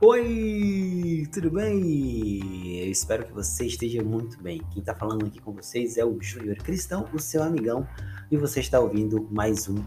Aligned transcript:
Oi, 0.00 1.26
tudo 1.32 1.50
bem? 1.50 2.84
Eu 2.84 2.88
espero 2.88 3.26
que 3.26 3.32
você 3.32 3.66
esteja 3.66 4.00
muito 4.00 4.40
bem. 4.40 4.62
Quem 4.70 4.78
está 4.78 4.94
falando 4.94 5.26
aqui 5.26 5.40
com 5.40 5.52
vocês 5.52 5.98
é 5.98 6.04
o 6.04 6.16
Júnior 6.22 6.56
Cristão, 6.58 7.08
o 7.12 7.18
seu 7.18 7.42
amigão, 7.42 7.84
e 8.30 8.36
você 8.36 8.60
está 8.60 8.78
ouvindo 8.78 9.26
mais 9.28 9.68
um 9.68 9.82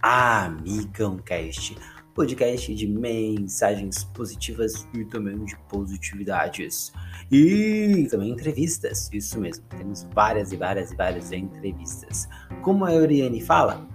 Amigão 0.00 1.18
Cast, 1.18 1.76
podcast 2.14 2.74
de 2.74 2.86
mensagens 2.86 4.02
positivas 4.02 4.88
e 4.94 5.04
também 5.04 5.44
de 5.44 5.54
positividades. 5.68 6.90
E 7.30 8.08
também 8.10 8.30
entrevistas, 8.30 9.10
isso 9.12 9.38
mesmo. 9.38 9.66
Temos 9.76 10.08
várias 10.14 10.52
e 10.52 10.56
várias 10.56 10.90
e 10.90 10.96
várias 10.96 11.32
entrevistas. 11.32 12.26
Como 12.62 12.86
a 12.86 12.94
Euriane 12.94 13.42
fala, 13.42 13.86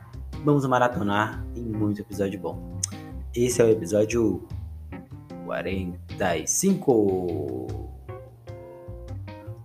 vamos 0.44 0.64
maratonar 0.68 1.44
em 1.56 1.64
muito 1.64 2.02
episódio 2.02 2.40
bom. 2.40 2.80
Esse 3.34 3.64
é 3.64 3.66
o 3.66 3.70
episódio 3.70 4.48
45. 5.46 7.68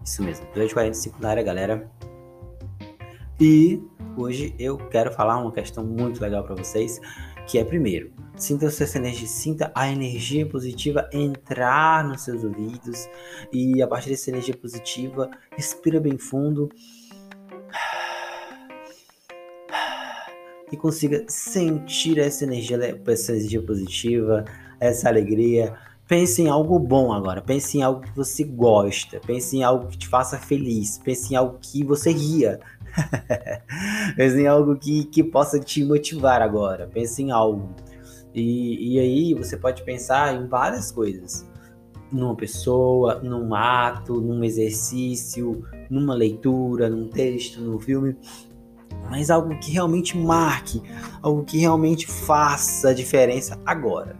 Isso 0.05 0.23
mesmo, 0.23 0.47
episódio 0.47 0.75
45 0.75 1.21
na 1.21 1.30
área, 1.30 1.43
galera. 1.43 1.91
E 3.41 3.83
hoje 4.16 4.55
eu 4.59 4.77
quero 4.77 5.11
falar 5.12 5.38
uma 5.38 5.51
questão 5.51 5.85
muito 5.85 6.21
legal 6.21 6.45
para 6.45 6.55
vocês, 6.55 7.01
que 7.47 7.59
é 7.59 7.65
primeiro, 7.65 8.12
sinta 8.37 8.71
seu 8.71 8.87
energia, 9.01 9.27
sinta 9.27 9.73
a 9.74 9.91
energia 9.91 10.47
positiva 10.47 11.09
entrar 11.12 12.05
nos 12.05 12.23
seus 12.23 12.45
ouvidos 12.45 13.09
e 13.52 13.83
a 13.83 13.88
partir 13.88 14.10
dessa 14.10 14.30
energia 14.30 14.55
positiva, 14.55 15.29
respira 15.57 15.99
bem 15.99 16.19
fundo 16.19 16.69
e 20.71 20.77
consiga 20.77 21.24
sentir 21.27 22.19
essa 22.19 22.45
energia, 22.45 22.79
essa 23.07 23.33
energia 23.33 23.62
positiva, 23.62 24.45
essa 24.81 25.09
alegria. 25.09 25.75
Pense 26.09 26.43
em 26.43 26.49
algo 26.49 26.79
bom 26.79 27.13
agora. 27.13 27.41
Pense 27.41 27.79
em 27.79 27.83
algo 27.83 28.01
que 28.01 28.17
você 28.17 28.43
gosta. 28.43 29.21
Pense 29.21 29.57
em 29.57 29.63
algo 29.63 29.87
que 29.87 29.99
te 29.99 30.09
faça 30.09 30.39
feliz. 30.39 30.99
Pense 30.99 31.33
em 31.33 31.37
algo 31.37 31.59
que 31.61 31.85
você 31.85 32.11
ria. 32.11 32.59
Pense 34.17 34.41
em 34.41 34.47
algo 34.47 34.77
que, 34.77 35.05
que 35.05 35.23
possa 35.23 35.61
te 35.61 35.85
motivar 35.85 36.43
agora. 36.43 36.89
Pense 36.93 37.23
em 37.23 37.31
algo. 37.31 37.69
E, 38.35 38.95
e 38.95 38.99
aí 38.99 39.35
você 39.35 39.57
pode 39.57 39.85
pensar 39.85 40.35
em 40.35 40.49
várias 40.49 40.91
coisas. 40.91 41.49
Numa 42.11 42.35
pessoa, 42.35 43.21
num 43.23 43.55
ato, 43.55 44.21
num 44.21 44.43
exercício, 44.43 45.65
numa 45.89 46.15
leitura, 46.15 46.91
num 46.91 47.09
texto, 47.09 47.61
num 47.61 47.79
filme 47.79 48.17
mas 49.09 49.31
algo 49.31 49.59
que 49.59 49.73
realmente 49.73 50.17
marque, 50.17 50.81
algo 51.21 51.45
que 51.45 51.59
realmente 51.59 52.07
faça 52.07 52.91
a 52.91 52.95
diferença 52.95 53.59
agora. 53.67 54.17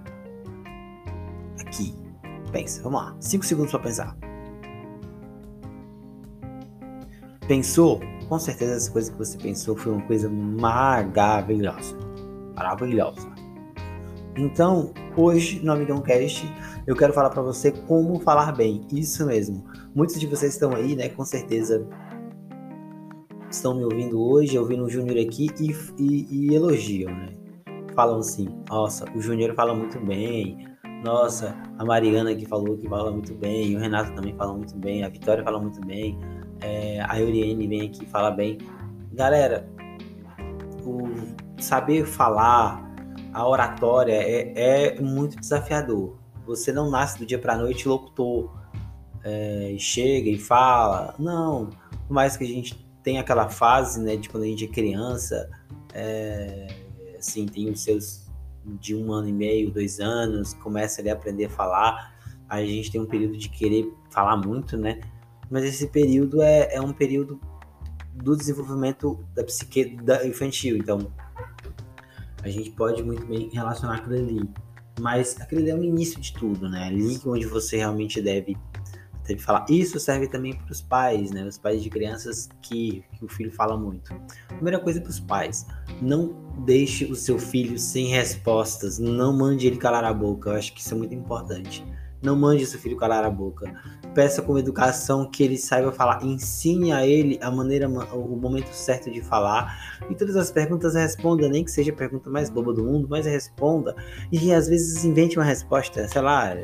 Pensa, 2.53 2.83
vamos 2.83 3.01
lá. 3.01 3.17
5 3.21 3.45
segundos 3.45 3.71
para 3.71 3.81
pensar. 3.81 4.17
Pensou? 7.47 8.01
Com 8.29 8.39
certeza 8.39 8.75
essa 8.75 8.91
coisa 8.91 9.11
que 9.11 9.19
você 9.19 9.37
pensou 9.37 9.77
foi 9.77 9.93
uma 9.93 10.03
coisa 10.03 10.29
maravilhosa. 10.29 11.97
Maravilhosa. 12.55 13.29
Então, 14.37 14.93
hoje 15.17 15.61
no 15.65 15.73
Amigão 15.73 16.01
Cast, 16.01 16.47
eu 16.87 16.95
quero 16.95 17.13
falar 17.13 17.31
para 17.31 17.43
você 17.43 17.73
como 17.73 18.21
falar 18.21 18.53
bem. 18.53 18.87
Isso 18.93 19.27
mesmo. 19.27 19.65
Muitos 19.95 20.19
de 20.19 20.27
vocês 20.27 20.53
estão 20.53 20.73
aí, 20.73 20.95
né? 20.95 21.09
Com 21.09 21.25
certeza 21.25 21.87
estão 23.51 23.75
me 23.75 23.85
ouvindo 23.85 24.23
hoje, 24.23 24.59
ouvindo 24.59 24.85
o 24.85 24.89
Júnior 24.89 25.19
aqui 25.19 25.49
e, 25.59 25.75
e, 25.99 26.49
e 26.51 26.55
elogiam, 26.55 27.13
né? 27.13 27.33
Falam 27.95 28.21
assim: 28.21 28.49
nossa, 28.69 29.05
o 29.15 29.21
Júnior 29.21 29.55
fala 29.55 29.75
muito 29.75 29.99
bem, 30.01 30.69
nossa, 31.03 31.57
a 31.79 31.85
Mariana 31.85 32.35
que 32.35 32.47
falou 32.47 32.77
que 32.77 32.89
fala 32.89 33.11
muito 33.11 33.35
bem, 33.35 33.77
o 33.77 33.81
Renato 33.81 34.13
também 34.15 34.35
fala 34.35 34.53
muito 34.53 34.77
bem, 34.77 35.03
a 35.03 35.09
Vitória 35.09 35.43
fala 35.43 35.59
muito 35.59 35.81
bem, 35.87 36.19
é, 36.61 37.01
a 37.01 37.19
Euriene 37.19 37.67
vem 37.67 37.83
aqui 37.83 38.05
e 38.05 38.07
fala 38.07 38.31
bem. 38.31 38.59
Galera, 39.13 39.69
o 40.85 41.09
saber 41.63 42.05
falar, 42.05 42.87
a 43.33 43.49
oratória 43.49 44.15
é, 44.15 44.53
é 44.95 45.01
muito 45.01 45.39
desafiador. 45.39 46.19
Você 46.47 46.73
não 46.73 46.91
nasce 46.91 47.19
do 47.19 47.27
dia 47.27 47.39
para 47.39 47.57
noite 47.57 47.89
locutor, 47.89 48.53
é, 49.25 49.75
chega 49.79 50.29
e 50.29 50.39
fala. 50.39 51.15
Não, 51.19 51.71
por 52.07 52.13
mais 52.13 52.37
que 52.37 52.45
a 52.45 52.47
gente 52.47 52.87
tenha 53.03 53.21
aquela 53.21 53.49
fase, 53.49 54.01
né, 54.03 54.17
de 54.17 54.29
quando 54.29 54.45
a 54.45 54.47
gente 54.47 54.65
é 54.65 54.69
criança, 54.69 55.49
é, 55.95 56.67
assim, 57.19 57.47
tem 57.47 57.71
os 57.71 57.83
seus 57.83 58.20
de 58.77 58.95
um 58.95 59.13
ano 59.13 59.29
e 59.29 59.33
meio, 59.33 59.71
dois 59.71 60.01
anos, 60.01 60.55
começa 60.55 61.01
ali 61.01 61.11
a 61.11 61.15
aprender 61.15 61.47
a 61.47 61.51
falar. 61.51 62.15
A 62.49 62.65
gente 62.65 62.91
tem 62.91 63.01
um 63.01 63.07
período 63.07 63.37
de 63.37 63.49
querer 63.49 63.93
falar 64.11 64.37
muito, 64.37 64.77
né? 64.77 65.01
Mas 65.51 65.65
esse 65.65 65.89
período 65.89 66.43
é, 66.43 66.75
é 66.75 66.81
um 66.81 66.93
período 66.93 67.41
do 68.15 68.37
desenvolvimento 68.37 69.25
da 69.35 69.43
psique 69.45 69.97
da 69.97 70.27
infantil. 70.27 70.77
Então, 70.77 71.13
a 72.43 72.49
gente 72.49 72.71
pode 72.71 73.03
muito 73.03 73.27
bem 73.27 73.51
relacionar 73.53 73.97
aquilo 73.97 74.15
ali. 74.15 74.49
Mas 74.99 75.41
aquilo 75.41 75.67
é 75.69 75.75
o 75.75 75.83
início 75.83 76.21
de 76.21 76.33
tudo, 76.33 76.69
né? 76.69 76.85
Ali 76.85 77.21
onde 77.25 77.47
você 77.47 77.79
realmente 77.79 78.21
deve 78.21 78.57
deve 79.31 79.43
falar. 79.43 79.65
Isso 79.69 79.99
serve 79.99 80.29
também 80.29 80.55
para 80.55 80.71
os 80.71 80.81
pais, 80.81 81.31
né? 81.31 81.45
Os 81.45 81.59
pais 81.59 81.83
de 81.83 81.89
crianças 81.89 82.49
que, 82.61 83.05
que 83.19 83.25
o 83.25 83.29
filho 83.29 83.51
fala 83.51 83.77
muito. 83.77 84.15
Primeira 84.49 84.79
coisa 84.79 85.01
para 85.01 85.11
os 85.11 85.21
pais: 85.21 85.67
não 86.01 86.35
deixe 86.65 87.05
o 87.05 87.15
seu 87.15 87.39
filho 87.39 87.79
sem 87.79 88.09
respostas. 88.09 88.99
Não 88.99 89.33
mande 89.33 89.67
ele 89.67 89.77
calar 89.77 90.05
a 90.05 90.13
boca. 90.13 90.51
Eu 90.51 90.57
acho 90.57 90.75
que 90.75 90.81
isso 90.81 90.95
é 90.95 90.97
muito 90.97 91.15
importante. 91.15 91.85
Não 92.23 92.37
mande 92.37 92.67
seu 92.67 92.79
filho 92.79 92.99
calar 92.99 93.25
a 93.25 93.31
boca. 93.31 93.73
Peça 94.15 94.43
com 94.43 94.59
educação 94.59 95.31
que 95.31 95.43
ele 95.43 95.57
saiba 95.57 95.91
falar. 95.91 96.23
Ensine 96.23 96.93
a 96.93 97.07
ele 97.07 97.39
a 97.41 97.51
maneira, 97.51 97.89
o 97.89 98.37
momento 98.37 98.69
certo 98.75 99.11
de 99.11 99.23
falar. 99.23 99.99
E 100.11 100.15
todas 100.15 100.37
as 100.37 100.51
perguntas 100.51 100.95
responda, 100.95 101.49
nem 101.49 101.65
que 101.65 101.71
seja 101.71 101.93
a 101.93 101.95
pergunta 101.95 102.29
mais 102.29 102.51
boba 102.51 102.75
do 102.75 102.85
mundo, 102.85 103.07
mas 103.09 103.25
responda. 103.25 103.97
E 104.31 104.53
às 104.53 104.69
vezes 104.69 105.03
invente 105.03 105.39
uma 105.39 105.45
resposta, 105.45 106.07
sei 106.09 106.21
lá 106.21 106.55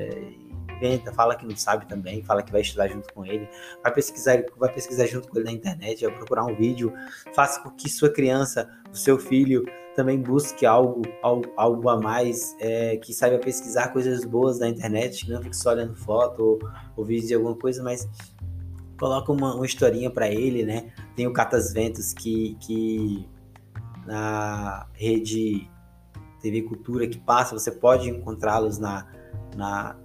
inventa, 0.76 1.12
fala 1.12 1.34
que 1.34 1.46
não 1.46 1.56
sabe 1.56 1.86
também, 1.86 2.22
fala 2.22 2.42
que 2.42 2.52
vai 2.52 2.60
estudar 2.60 2.88
junto 2.88 3.12
com 3.12 3.24
ele, 3.24 3.48
vai 3.82 3.92
pesquisar, 3.92 4.44
vai 4.56 4.72
pesquisar 4.72 5.06
junto 5.06 5.28
com 5.28 5.38
ele 5.38 5.46
na 5.46 5.52
internet, 5.52 6.04
vai 6.04 6.14
procurar 6.14 6.44
um 6.44 6.54
vídeo, 6.54 6.92
faça 7.34 7.60
com 7.60 7.70
que 7.70 7.88
sua 7.88 8.10
criança, 8.10 8.68
o 8.92 8.96
seu 8.96 9.18
filho, 9.18 9.64
também 9.94 10.20
busque 10.20 10.66
algo, 10.66 11.02
algo, 11.22 11.50
algo 11.56 11.88
a 11.88 11.98
mais, 11.98 12.54
é, 12.60 12.98
que 12.98 13.14
saiba 13.14 13.38
pesquisar 13.38 13.88
coisas 13.88 14.24
boas 14.24 14.58
na 14.58 14.68
internet, 14.68 15.28
não 15.30 15.42
fique 15.42 15.56
só 15.56 15.70
olhando 15.70 15.96
foto 15.96 16.42
ou, 16.42 16.58
ou 16.94 17.04
vídeo 17.04 17.28
de 17.28 17.34
alguma 17.34 17.56
coisa, 17.56 17.82
mas 17.82 18.06
coloca 18.98 19.32
uma, 19.32 19.54
uma 19.54 19.64
historinha 19.64 20.10
para 20.10 20.28
ele, 20.28 20.64
né? 20.64 20.92
Tem 21.14 21.26
o 21.26 21.32
Catas 21.32 21.72
Ventos 21.72 22.12
que, 22.12 22.56
que 22.60 23.26
na 24.06 24.86
rede 24.92 25.68
TV 26.40 26.62
Cultura 26.62 27.06
que 27.08 27.18
passa, 27.18 27.58
você 27.58 27.72
pode 27.72 28.08
encontrá-los 28.08 28.78
na, 28.78 29.06
na, 29.56 29.96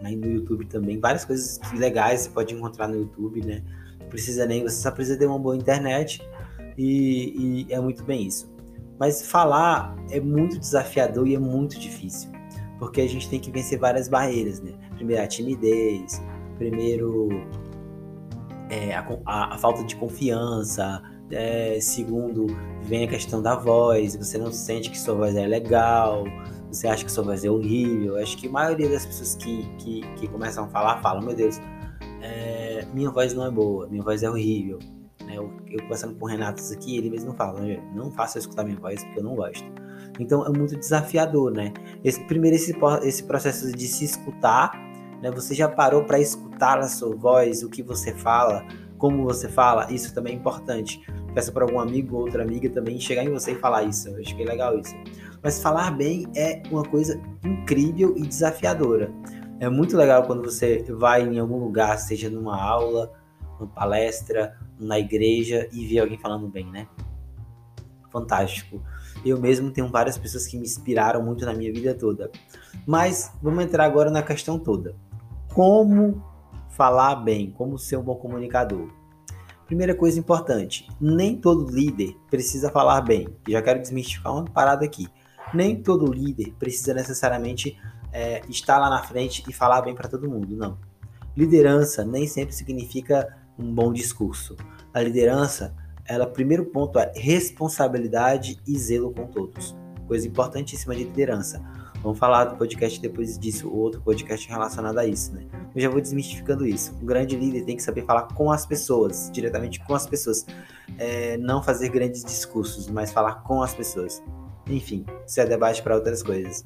né, 0.00 0.10
no 0.10 0.26
YouTube 0.26 0.66
também. 0.66 0.98
Várias 0.98 1.24
coisas 1.24 1.60
legais 1.72 2.22
você 2.22 2.30
pode 2.30 2.54
encontrar 2.54 2.88
no 2.88 2.96
YouTube, 2.96 3.44
né? 3.44 3.62
Não 4.00 4.08
precisa 4.08 4.46
nem, 4.46 4.62
você 4.62 4.82
só 4.82 4.90
precisa 4.90 5.18
ter 5.18 5.26
uma 5.26 5.38
boa 5.38 5.56
internet 5.56 6.22
e, 6.76 7.66
e 7.68 7.72
é 7.72 7.80
muito 7.80 8.04
bem 8.04 8.26
isso. 8.26 8.50
Mas 8.98 9.22
falar 9.22 9.96
é 10.10 10.20
muito 10.20 10.58
desafiador 10.58 11.26
e 11.26 11.34
é 11.34 11.38
muito 11.38 11.78
difícil, 11.78 12.30
porque 12.78 13.00
a 13.00 13.08
gente 13.08 13.28
tem 13.28 13.38
que 13.38 13.50
vencer 13.50 13.78
várias 13.78 14.08
barreiras, 14.08 14.60
né? 14.60 14.72
Primeiro 14.96 15.22
a 15.22 15.26
timidez, 15.26 16.22
primeiro 16.56 17.28
é, 18.68 18.94
a, 18.94 19.06
a, 19.24 19.54
a, 19.54 19.58
falta 19.58 19.84
de 19.84 19.94
confiança, 19.96 21.02
é, 21.30 21.78
segundo 21.80 22.46
vem 22.82 23.04
a 23.04 23.08
questão 23.08 23.40
da 23.40 23.54
voz, 23.54 24.16
você 24.16 24.38
não 24.38 24.52
sente 24.52 24.90
que 24.90 24.98
sua 24.98 25.14
voz 25.14 25.36
é 25.36 25.46
legal, 25.46 26.24
você 26.70 26.86
acha 26.86 27.04
que 27.04 27.10
sua 27.10 27.24
voz 27.24 27.44
é 27.44 27.50
horrível. 27.50 28.16
Acho 28.16 28.36
que 28.36 28.46
a 28.46 28.50
maioria 28.50 28.88
das 28.88 29.04
pessoas 29.06 29.34
que, 29.34 29.68
que, 29.78 30.00
que 30.16 30.28
começam 30.28 30.64
a 30.64 30.68
falar, 30.68 31.00
falam, 31.00 31.22
meu 31.22 31.34
Deus, 31.34 31.60
é, 32.22 32.86
minha 32.92 33.10
voz 33.10 33.34
não 33.34 33.46
é 33.46 33.50
boa, 33.50 33.86
minha 33.88 34.02
voz 34.02 34.22
é 34.22 34.30
horrível. 34.30 34.78
Né? 35.24 35.36
Eu, 35.36 35.52
eu 35.68 35.82
conversando 35.82 36.14
com 36.14 36.24
o 36.24 36.28
Renato 36.28 36.62
aqui, 36.72 36.96
ele 36.96 37.10
mesmo 37.10 37.34
fala, 37.34 37.60
não 37.94 38.10
faça 38.10 38.38
eu 38.38 38.40
escutar 38.40 38.64
minha 38.64 38.78
voz 38.78 39.02
porque 39.04 39.18
eu 39.18 39.24
não 39.24 39.34
gosto. 39.34 39.66
Então 40.18 40.44
é 40.44 40.50
muito 40.50 40.76
desafiador, 40.76 41.52
né? 41.52 41.72
Esse, 42.02 42.22
primeiro, 42.24 42.56
esse, 42.56 42.76
esse 43.02 43.22
processo 43.22 43.70
de 43.72 43.86
se 43.86 44.04
escutar, 44.04 44.72
né? 45.22 45.30
Você 45.30 45.54
já 45.54 45.68
parou 45.68 46.04
para 46.04 46.18
escutar 46.18 46.78
a 46.78 46.88
sua 46.88 47.14
voz, 47.14 47.62
o 47.62 47.68
que 47.68 47.82
você 47.82 48.12
fala, 48.14 48.66
como 48.96 49.24
você 49.24 49.48
fala? 49.48 49.90
Isso 49.92 50.12
também 50.14 50.34
é 50.34 50.36
importante. 50.36 51.00
Peça 51.34 51.52
para 51.52 51.64
algum 51.64 51.78
amigo 51.78 52.16
ou 52.16 52.22
outra 52.22 52.42
amiga 52.42 52.68
também 52.68 52.98
chegar 52.98 53.22
em 53.24 53.30
você 53.30 53.52
e 53.52 53.54
falar 53.54 53.84
isso. 53.84 54.08
Eu 54.08 54.20
acho 54.20 54.34
que 54.34 54.42
é 54.42 54.46
legal 54.46 54.78
isso. 54.78 54.94
Mas 55.42 55.62
falar 55.62 55.90
bem 55.92 56.26
é 56.34 56.62
uma 56.70 56.82
coisa 56.82 57.20
incrível 57.44 58.14
e 58.16 58.22
desafiadora. 58.22 59.12
É 59.60 59.68
muito 59.68 59.96
legal 59.96 60.24
quando 60.24 60.42
você 60.42 60.84
vai 60.90 61.22
em 61.22 61.38
algum 61.38 61.58
lugar, 61.58 61.98
seja 61.98 62.30
numa 62.30 62.60
aula, 62.60 63.12
numa 63.58 63.68
palestra, 63.68 64.56
na 64.78 64.98
igreja 64.98 65.68
e 65.72 65.86
vê 65.86 65.98
alguém 65.98 66.18
falando 66.18 66.48
bem, 66.48 66.66
né? 66.70 66.86
fantástico. 68.10 68.82
Eu 69.24 69.38
mesmo 69.38 69.70
tenho 69.70 69.88
várias 69.88 70.18
pessoas 70.18 70.46
que 70.46 70.56
me 70.56 70.64
inspiraram 70.64 71.22
muito 71.22 71.44
na 71.44 71.54
minha 71.54 71.72
vida 71.72 71.94
toda. 71.94 72.30
Mas 72.86 73.32
vamos 73.42 73.64
entrar 73.64 73.84
agora 73.84 74.10
na 74.10 74.22
questão 74.22 74.58
toda. 74.58 74.94
Como 75.54 76.22
falar 76.70 77.16
bem, 77.16 77.50
como 77.50 77.78
ser 77.78 77.96
um 77.96 78.02
bom 78.02 78.16
comunicador? 78.16 78.88
Primeira 79.66 79.94
coisa 79.94 80.18
importante, 80.18 80.88
nem 80.98 81.36
todo 81.36 81.70
líder 81.70 82.16
precisa 82.30 82.70
falar 82.70 83.02
bem. 83.02 83.28
Já 83.46 83.60
quero 83.60 83.80
desmistificar 83.80 84.32
uma 84.32 84.44
parada 84.44 84.84
aqui. 84.84 85.06
Nem 85.52 85.82
todo 85.82 86.12
líder 86.12 86.54
precisa 86.58 86.94
necessariamente 86.94 87.78
é, 88.12 88.42
estar 88.48 88.78
lá 88.78 88.90
na 88.90 89.02
frente 89.02 89.42
e 89.48 89.52
falar 89.52 89.82
bem 89.82 89.94
para 89.94 90.08
todo 90.08 90.28
mundo, 90.28 90.56
não. 90.56 90.78
Liderança 91.36 92.04
nem 92.04 92.26
sempre 92.26 92.54
significa 92.54 93.36
um 93.58 93.72
bom 93.72 93.92
discurso. 93.92 94.56
A 94.92 95.00
liderança, 95.00 95.74
ela, 96.04 96.26
primeiro 96.26 96.66
ponto 96.66 96.98
é 96.98 97.12
responsabilidade 97.14 98.58
e 98.66 98.78
zelo 98.78 99.12
com 99.12 99.26
todos. 99.26 99.76
Coisa 100.06 100.26
importantíssima 100.26 100.94
de 100.94 101.04
liderança. 101.04 101.62
Vamos 102.02 102.18
falar 102.18 102.44
do 102.44 102.56
podcast 102.56 103.00
depois 103.00 103.36
disso, 103.38 103.70
outro 103.72 104.00
podcast 104.00 104.48
relacionado 104.48 104.98
a 104.98 105.06
isso, 105.06 105.34
né? 105.34 105.46
Eu 105.74 105.82
já 105.82 105.88
vou 105.88 106.00
desmistificando 106.00 106.64
isso. 106.64 106.94
Um 107.02 107.04
grande 107.04 107.36
líder 107.36 107.64
tem 107.64 107.76
que 107.76 107.82
saber 107.82 108.04
falar 108.04 108.22
com 108.34 108.52
as 108.52 108.64
pessoas, 108.64 109.28
diretamente 109.32 109.80
com 109.84 109.94
as 109.94 110.06
pessoas. 110.06 110.46
É, 110.96 111.36
não 111.38 111.62
fazer 111.62 111.88
grandes 111.88 112.24
discursos, 112.24 112.88
mas 112.88 113.12
falar 113.12 113.42
com 113.42 113.62
as 113.62 113.74
pessoas. 113.74 114.22
Enfim, 114.68 115.04
isso 115.26 115.40
é 115.40 115.46
debate 115.46 115.82
para 115.82 115.94
outras 115.94 116.22
coisas. 116.22 116.64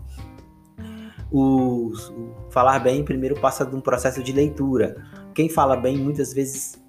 O, 1.30 1.92
o, 1.92 2.50
falar 2.50 2.80
bem 2.80 3.04
primeiro 3.04 3.40
passa 3.40 3.64
de 3.64 3.74
um 3.74 3.80
processo 3.80 4.22
de 4.22 4.32
leitura. 4.32 4.96
Quem 5.34 5.48
fala 5.48 5.76
bem 5.76 5.96
muitas 5.96 6.32
vezes 6.34 6.82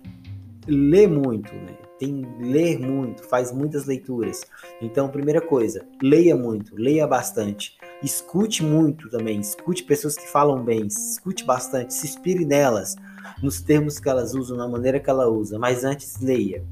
lê 0.67 1.07
muito, 1.07 1.53
né? 1.53 1.77
Tem 1.97 2.25
ler 2.39 2.79
muito, 2.79 3.23
faz 3.23 3.53
muitas 3.53 3.85
leituras. 3.85 4.41
Então, 4.81 5.07
primeira 5.07 5.39
coisa, 5.39 5.85
leia 6.01 6.35
muito, 6.35 6.75
leia 6.75 7.07
bastante. 7.07 7.77
Escute 8.01 8.61
muito 8.63 9.09
também, 9.09 9.39
escute 9.39 9.83
pessoas 9.83 10.17
que 10.17 10.27
falam 10.27 10.61
bem, 10.61 10.87
escute 10.87 11.45
bastante, 11.45 11.93
se 11.93 12.05
inspire 12.05 12.43
nelas, 12.43 12.95
nos 13.41 13.61
termos 13.61 13.99
que 13.99 14.09
elas 14.09 14.33
usam, 14.33 14.57
na 14.57 14.67
maneira 14.67 14.99
que 14.99 15.09
ela 15.09 15.29
usa, 15.29 15.57
mas 15.57 15.85
antes 15.85 16.19
leia 16.19 16.65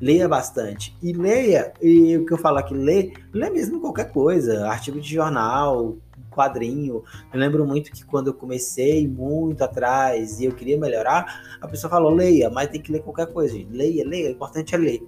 leia 0.00 0.28
bastante. 0.28 0.96
E 1.02 1.12
leia, 1.12 1.72
e 1.80 2.16
o 2.16 2.26
que 2.26 2.32
eu 2.32 2.38
falo 2.38 2.58
aqui, 2.58 2.74
lê, 2.74 3.12
lê 3.32 3.50
mesmo 3.50 3.80
qualquer 3.80 4.10
coisa, 4.10 4.66
artigo 4.66 5.00
de 5.00 5.14
jornal, 5.14 5.96
quadrinho. 6.36 7.02
Eu 7.32 7.40
lembro 7.40 7.66
muito 7.66 7.90
que 7.90 8.04
quando 8.04 8.28
eu 8.28 8.34
comecei 8.34 9.08
muito 9.08 9.64
atrás 9.64 10.38
e 10.38 10.44
eu 10.44 10.52
queria 10.52 10.78
melhorar, 10.78 11.58
a 11.60 11.66
pessoa 11.66 11.90
falou: 11.90 12.12
leia, 12.12 12.50
mas 12.50 12.68
tem 12.68 12.80
que 12.80 12.92
ler 12.92 13.00
qualquer 13.00 13.32
coisa. 13.32 13.54
Gente. 13.54 13.72
Leia, 13.72 14.06
leia, 14.06 14.28
o 14.28 14.32
importante 14.32 14.74
é 14.74 14.78
ler. 14.78 15.02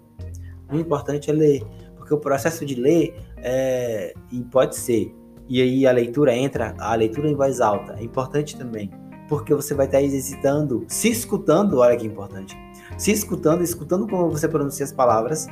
O 0.72 0.76
importante 0.76 1.30
é 1.30 1.32
ler, 1.32 1.62
porque 1.96 2.12
o 2.12 2.18
processo 2.18 2.64
de 2.64 2.74
ler 2.74 3.14
é, 3.38 4.14
e 4.32 4.42
pode 4.42 4.76
ser. 4.76 5.14
E 5.48 5.62
aí 5.62 5.86
a 5.86 5.92
leitura 5.92 6.34
entra, 6.34 6.74
a 6.78 6.94
leitura 6.94 7.28
em 7.28 7.34
voz 7.34 7.60
alta 7.60 7.96
é 7.98 8.02
importante 8.02 8.54
também, 8.54 8.90
porque 9.28 9.54
você 9.54 9.74
vai 9.74 9.86
estar 9.86 10.02
exercitando, 10.02 10.84
se 10.88 11.08
escutando, 11.08 11.78
olha 11.78 11.96
que 11.96 12.06
importante, 12.06 12.54
se 12.96 13.12
escutando, 13.12 13.62
escutando 13.62 14.06
como 14.08 14.30
você 14.30 14.48
pronuncia 14.48 14.84
as 14.84 14.92
palavras 14.92 15.48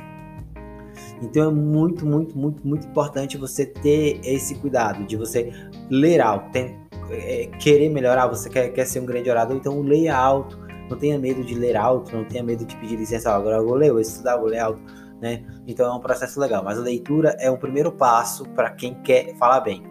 então 1.21 1.49
é 1.49 1.53
muito, 1.53 2.05
muito, 2.05 2.37
muito, 2.37 2.67
muito 2.67 2.87
importante 2.87 3.37
você 3.37 3.65
ter 3.65 4.19
esse 4.23 4.55
cuidado 4.55 5.03
de 5.05 5.15
você 5.15 5.51
ler 5.89 6.21
alto, 6.21 6.51
tem, 6.51 6.79
é, 7.09 7.47
querer 7.59 7.89
melhorar, 7.89 8.27
você 8.27 8.49
quer, 8.49 8.69
quer 8.69 8.85
ser 8.85 8.99
um 8.99 9.05
grande 9.05 9.29
orador, 9.29 9.55
então 9.55 9.81
leia 9.81 10.15
alto, 10.15 10.59
não 10.89 10.97
tenha 10.97 11.17
medo 11.17 11.43
de 11.43 11.55
ler 11.55 11.75
alto, 11.75 12.15
não 12.15 12.23
tenha 12.25 12.43
medo 12.43 12.65
de 12.65 12.75
pedir 12.77 12.95
licença, 12.95 13.31
agora 13.31 13.57
eu 13.57 13.65
vou 13.65 13.75
ler, 13.75 13.91
vou 13.91 14.01
estudar, 14.01 14.37
vou 14.37 14.47
ler 14.47 14.59
alto, 14.59 14.81
né? 15.19 15.43
Então 15.65 15.91
é 15.91 15.95
um 15.95 15.99
processo 15.99 16.39
legal, 16.39 16.63
mas 16.63 16.77
a 16.77 16.81
leitura 16.81 17.35
é 17.39 17.49
o 17.49 17.57
primeiro 17.57 17.91
passo 17.91 18.47
para 18.49 18.69
quem 18.69 18.93
quer 19.01 19.35
falar 19.37 19.61
bem. 19.61 19.83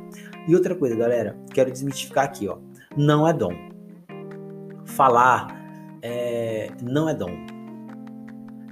E 0.48 0.54
outra 0.54 0.76
coisa, 0.76 0.94
galera, 0.94 1.36
quero 1.52 1.72
desmistificar 1.72 2.24
aqui, 2.24 2.48
ó, 2.48 2.58
não 2.96 3.26
é 3.26 3.32
dom. 3.32 3.52
Falar 4.84 5.55
não 6.82 7.08
é 7.08 7.14
dom 7.14 7.56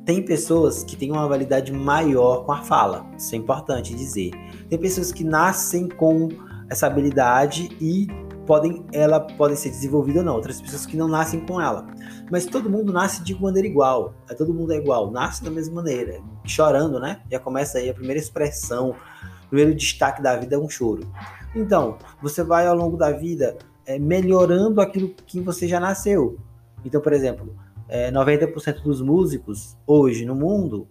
tem 0.04 0.22
pessoas 0.22 0.84
que 0.84 0.96
têm 0.96 1.10
uma 1.10 1.26
validade 1.26 1.72
maior 1.72 2.44
com 2.44 2.52
a 2.52 2.62
fala, 2.62 3.06
isso 3.16 3.34
é 3.34 3.38
importante 3.38 3.94
dizer. 3.94 4.32
Tem 4.68 4.78
pessoas 4.78 5.10
que 5.10 5.24
nascem 5.24 5.88
com 5.88 6.28
essa 6.68 6.86
habilidade 6.86 7.70
e 7.80 8.06
podem, 8.46 8.84
ela 8.92 9.18
pode 9.18 9.56
ser 9.56 9.70
desenvolvida 9.70 10.18
ou 10.18 10.24
não. 10.24 10.34
Outras 10.34 10.60
pessoas 10.60 10.84
que 10.84 10.96
não 10.96 11.08
nascem 11.08 11.40
com 11.40 11.60
ela. 11.60 11.86
Mas 12.30 12.44
todo 12.44 12.68
mundo 12.68 12.92
nasce 12.92 13.22
de 13.22 13.34
maneira 13.40 13.66
igual. 13.66 14.14
É, 14.28 14.34
todo 14.34 14.52
mundo 14.52 14.72
é 14.72 14.76
igual, 14.76 15.10
nasce 15.10 15.42
da 15.42 15.50
mesma 15.50 15.76
maneira. 15.76 16.20
Chorando, 16.44 17.00
né? 17.00 17.22
Já 17.30 17.38
começa 17.38 17.78
aí 17.78 17.88
a 17.88 17.94
primeira 17.94 18.20
expressão, 18.20 18.90
o 18.90 19.48
primeiro 19.48 19.74
destaque 19.74 20.22
da 20.22 20.36
vida 20.36 20.56
é 20.56 20.58
um 20.58 20.68
choro. 20.68 21.10
Então, 21.54 21.96
você 22.20 22.42
vai 22.44 22.66
ao 22.66 22.76
longo 22.76 22.96
da 22.96 23.10
vida 23.10 23.56
é, 23.86 23.98
melhorando 23.98 24.80
aquilo 24.80 25.08
que 25.26 25.40
você 25.40 25.66
já 25.66 25.80
nasceu. 25.80 26.38
Então, 26.84 27.00
por 27.00 27.14
exemplo, 27.14 27.54
é, 27.88 28.10
90% 28.10 28.82
dos 28.82 29.00
músicos 29.00 29.76
hoje 29.86 30.24
no 30.24 30.34
mundo, 30.34 30.88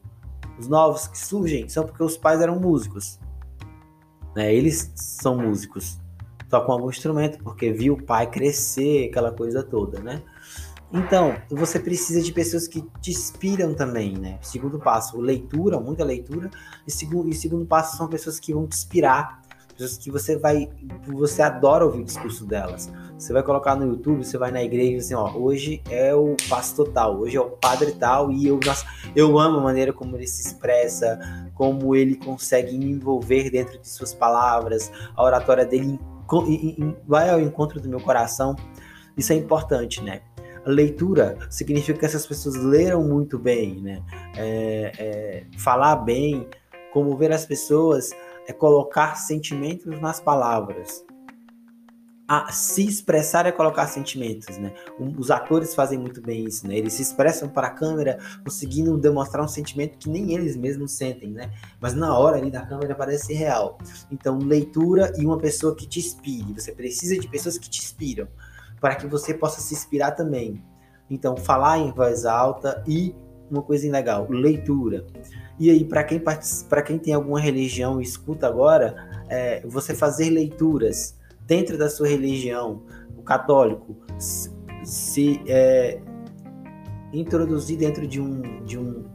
os 0.57 0.67
novos 0.67 1.07
que 1.07 1.17
surgem, 1.17 1.67
são 1.67 1.85
porque 1.85 2.03
os 2.03 2.17
pais 2.17 2.41
eram 2.41 2.59
músicos. 2.59 3.19
Né? 4.35 4.53
Eles 4.53 4.91
são 4.95 5.37
músicos, 5.37 5.99
tocam 6.49 6.75
algum 6.75 6.89
instrumento, 6.89 7.43
porque 7.43 7.71
viu 7.71 7.93
o 7.93 8.03
pai 8.03 8.29
crescer, 8.29 9.09
aquela 9.09 9.31
coisa 9.31 9.63
toda, 9.63 9.99
né? 9.99 10.21
Então, 10.95 11.35
você 11.49 11.79
precisa 11.79 12.21
de 12.21 12.31
pessoas 12.31 12.67
que 12.67 12.87
te 13.01 13.09
inspiram 13.09 13.73
também, 13.73 14.15
né? 14.15 14.37
Segundo 14.43 14.77
passo, 14.79 15.19
leitura, 15.19 15.79
muita 15.79 16.03
leitura. 16.03 16.51
E 16.85 16.91
segundo, 16.91 17.27
e 17.27 17.33
segundo 17.33 17.65
passo, 17.65 17.97
são 17.97 18.07
pessoas 18.07 18.39
que 18.39 18.53
vão 18.53 18.67
te 18.67 18.75
inspirar 18.75 19.41
pessoas 19.73 19.97
que 19.97 20.11
você 20.11 20.37
vai, 20.37 20.69
você 21.07 21.41
adora 21.41 21.85
ouvir 21.85 22.01
o 22.01 22.03
discurso 22.05 22.45
delas. 22.45 22.91
Você 23.17 23.31
vai 23.33 23.43
colocar 23.43 23.75
no 23.75 23.85
YouTube, 23.85 24.23
você 24.23 24.37
vai 24.37 24.51
na 24.51 24.63
igreja 24.63 24.91
e 24.91 24.97
assim, 24.97 25.13
ó, 25.13 25.35
hoje 25.35 25.81
é 25.89 26.13
o 26.13 26.35
pastor 26.49 26.89
tal, 26.89 27.19
hoje 27.19 27.37
é 27.37 27.41
o 27.41 27.49
padre 27.49 27.91
tal 27.93 28.31
e 28.31 28.47
eu, 28.47 28.59
nossa, 28.65 28.85
eu 29.15 29.37
amo 29.39 29.59
a 29.59 29.61
maneira 29.61 29.93
como 29.93 30.15
ele 30.15 30.27
se 30.27 30.47
expressa, 30.47 31.19
como 31.53 31.95
ele 31.95 32.15
consegue 32.15 32.77
me 32.77 32.91
envolver 32.91 33.49
dentro 33.49 33.79
de 33.79 33.87
suas 33.87 34.13
palavras, 34.13 34.91
a 35.15 35.23
oratória 35.23 35.65
dele 35.65 35.99
vai 37.07 37.29
ao 37.29 37.39
encontro 37.39 37.79
do 37.79 37.87
meu 37.87 37.99
coração. 37.99 38.55
Isso 39.15 39.31
é 39.33 39.35
importante, 39.35 40.01
né? 40.01 40.21
Leitura 40.65 41.37
significa 41.49 41.99
que 41.99 42.05
essas 42.05 42.25
pessoas 42.25 42.55
leram 42.55 43.03
muito 43.03 43.37
bem, 43.37 43.81
né? 43.81 44.01
É, 44.35 44.91
é, 44.97 45.43
falar 45.57 45.97
bem, 45.97 46.47
comover 46.91 47.31
as 47.31 47.45
pessoas 47.45 48.11
é 48.47 48.53
colocar 48.53 49.15
sentimentos 49.15 49.99
nas 49.99 50.19
palavras. 50.19 51.05
A 52.25 52.51
se 52.51 52.87
expressar 52.87 53.45
é 53.45 53.51
colocar 53.51 53.85
sentimentos, 53.85 54.57
né? 54.57 54.73
Os 55.17 55.29
atores 55.29 55.75
fazem 55.75 55.99
muito 55.99 56.21
bem 56.21 56.45
isso, 56.45 56.65
né? 56.65 56.77
Eles 56.77 56.93
se 56.93 57.01
expressam 57.01 57.49
para 57.49 57.67
a 57.67 57.69
câmera, 57.69 58.17
conseguindo 58.43 58.97
demonstrar 58.97 59.43
um 59.43 59.47
sentimento 59.47 59.97
que 59.97 60.09
nem 60.09 60.33
eles 60.33 60.55
mesmos 60.55 60.93
sentem, 60.93 61.31
né? 61.31 61.51
Mas 61.81 61.93
na 61.93 62.17
hora 62.17 62.37
ali 62.37 62.49
da 62.49 62.65
câmera 62.65 62.95
parece 62.95 63.33
real. 63.33 63.77
Então, 64.09 64.37
leitura 64.37 65.11
e 65.17 65.25
uma 65.25 65.37
pessoa 65.37 65.75
que 65.75 65.85
te 65.85 65.99
inspire. 65.99 66.53
Você 66.53 66.71
precisa 66.71 67.19
de 67.19 67.27
pessoas 67.27 67.57
que 67.57 67.69
te 67.69 67.81
inspiram 67.81 68.27
para 68.79 68.95
que 68.95 69.05
você 69.05 69.33
possa 69.33 69.59
se 69.59 69.73
inspirar 69.73 70.11
também. 70.11 70.63
Então, 71.09 71.35
falar 71.35 71.77
em 71.77 71.91
voz 71.91 72.25
alta 72.25 72.81
e 72.87 73.13
uma 73.53 73.63
coisa 73.63 73.89
legal, 73.91 74.27
leitura. 74.29 75.05
E 75.59 75.69
aí, 75.69 75.85
para 75.85 76.03
quem, 76.03 76.21
quem 76.85 76.97
tem 76.97 77.13
alguma 77.13 77.39
religião 77.39 78.01
e 78.01 78.03
escuta 78.03 78.47
agora, 78.47 78.95
é, 79.29 79.61
você 79.65 79.93
fazer 79.93 80.29
leituras 80.29 81.17
dentro 81.45 81.77
da 81.77 81.89
sua 81.89 82.07
religião, 82.07 82.83
o 83.17 83.21
católico, 83.21 83.95
se 84.83 85.41
é, 85.47 85.99
introduzir 87.13 87.77
dentro 87.77 88.07
de 88.07 88.19
um, 88.19 88.63
de, 88.65 88.77
um, 88.77 89.05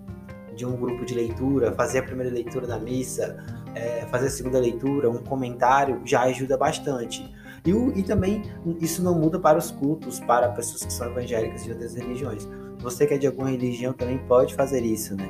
de 0.54 0.64
um 0.64 0.76
grupo 0.76 1.04
de 1.04 1.14
leitura, 1.14 1.72
fazer 1.72 1.98
a 1.98 2.02
primeira 2.02 2.32
leitura 2.32 2.66
da 2.66 2.78
missa, 2.78 3.44
é, 3.74 4.06
fazer 4.06 4.26
a 4.26 4.30
segunda 4.30 4.58
leitura, 4.58 5.10
um 5.10 5.18
comentário, 5.18 6.00
já 6.04 6.22
ajuda 6.22 6.56
bastante. 6.56 7.28
E, 7.64 7.70
e 7.70 8.02
também 8.02 8.42
isso 8.80 9.02
não 9.02 9.14
muda 9.14 9.38
para 9.38 9.58
os 9.58 9.70
cultos, 9.70 10.20
para 10.20 10.48
pessoas 10.50 10.84
que 10.84 10.92
são 10.92 11.08
evangélicas 11.08 11.64
de 11.64 11.72
outras 11.72 11.94
religiões. 11.94 12.48
Você 12.80 13.06
que 13.06 13.14
é 13.14 13.18
de 13.18 13.26
alguma 13.26 13.50
religião 13.50 13.92
também 13.92 14.18
pode 14.18 14.54
fazer 14.54 14.84
isso, 14.84 15.16
né? 15.16 15.28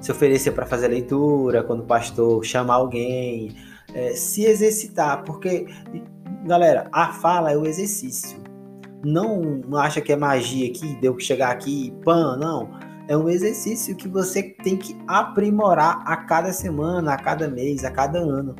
se 0.00 0.10
oferecer 0.10 0.52
para 0.52 0.66
fazer 0.66 0.88
leitura, 0.88 1.62
quando 1.62 1.80
o 1.80 1.86
pastor 1.86 2.44
chamar 2.44 2.74
alguém, 2.74 3.54
é, 3.94 4.14
se 4.14 4.44
exercitar, 4.44 5.24
porque, 5.24 5.66
galera, 6.46 6.88
a 6.92 7.12
fala 7.12 7.52
é 7.52 7.56
o 7.56 7.66
exercício. 7.66 8.38
Não, 9.04 9.60
acha 9.78 10.00
que 10.00 10.12
é 10.12 10.16
magia 10.16 10.68
aqui, 10.68 10.96
deu 11.00 11.14
que 11.14 11.24
chegar 11.24 11.50
aqui, 11.50 11.92
pan, 12.04 12.36
não. 12.36 12.70
É 13.08 13.16
um 13.16 13.28
exercício 13.28 13.96
que 13.96 14.08
você 14.08 14.42
tem 14.42 14.76
que 14.76 14.96
aprimorar 15.06 16.02
a 16.06 16.16
cada 16.16 16.52
semana, 16.52 17.14
a 17.14 17.16
cada 17.16 17.48
mês, 17.48 17.84
a 17.84 17.90
cada 17.90 18.18
ano. 18.18 18.54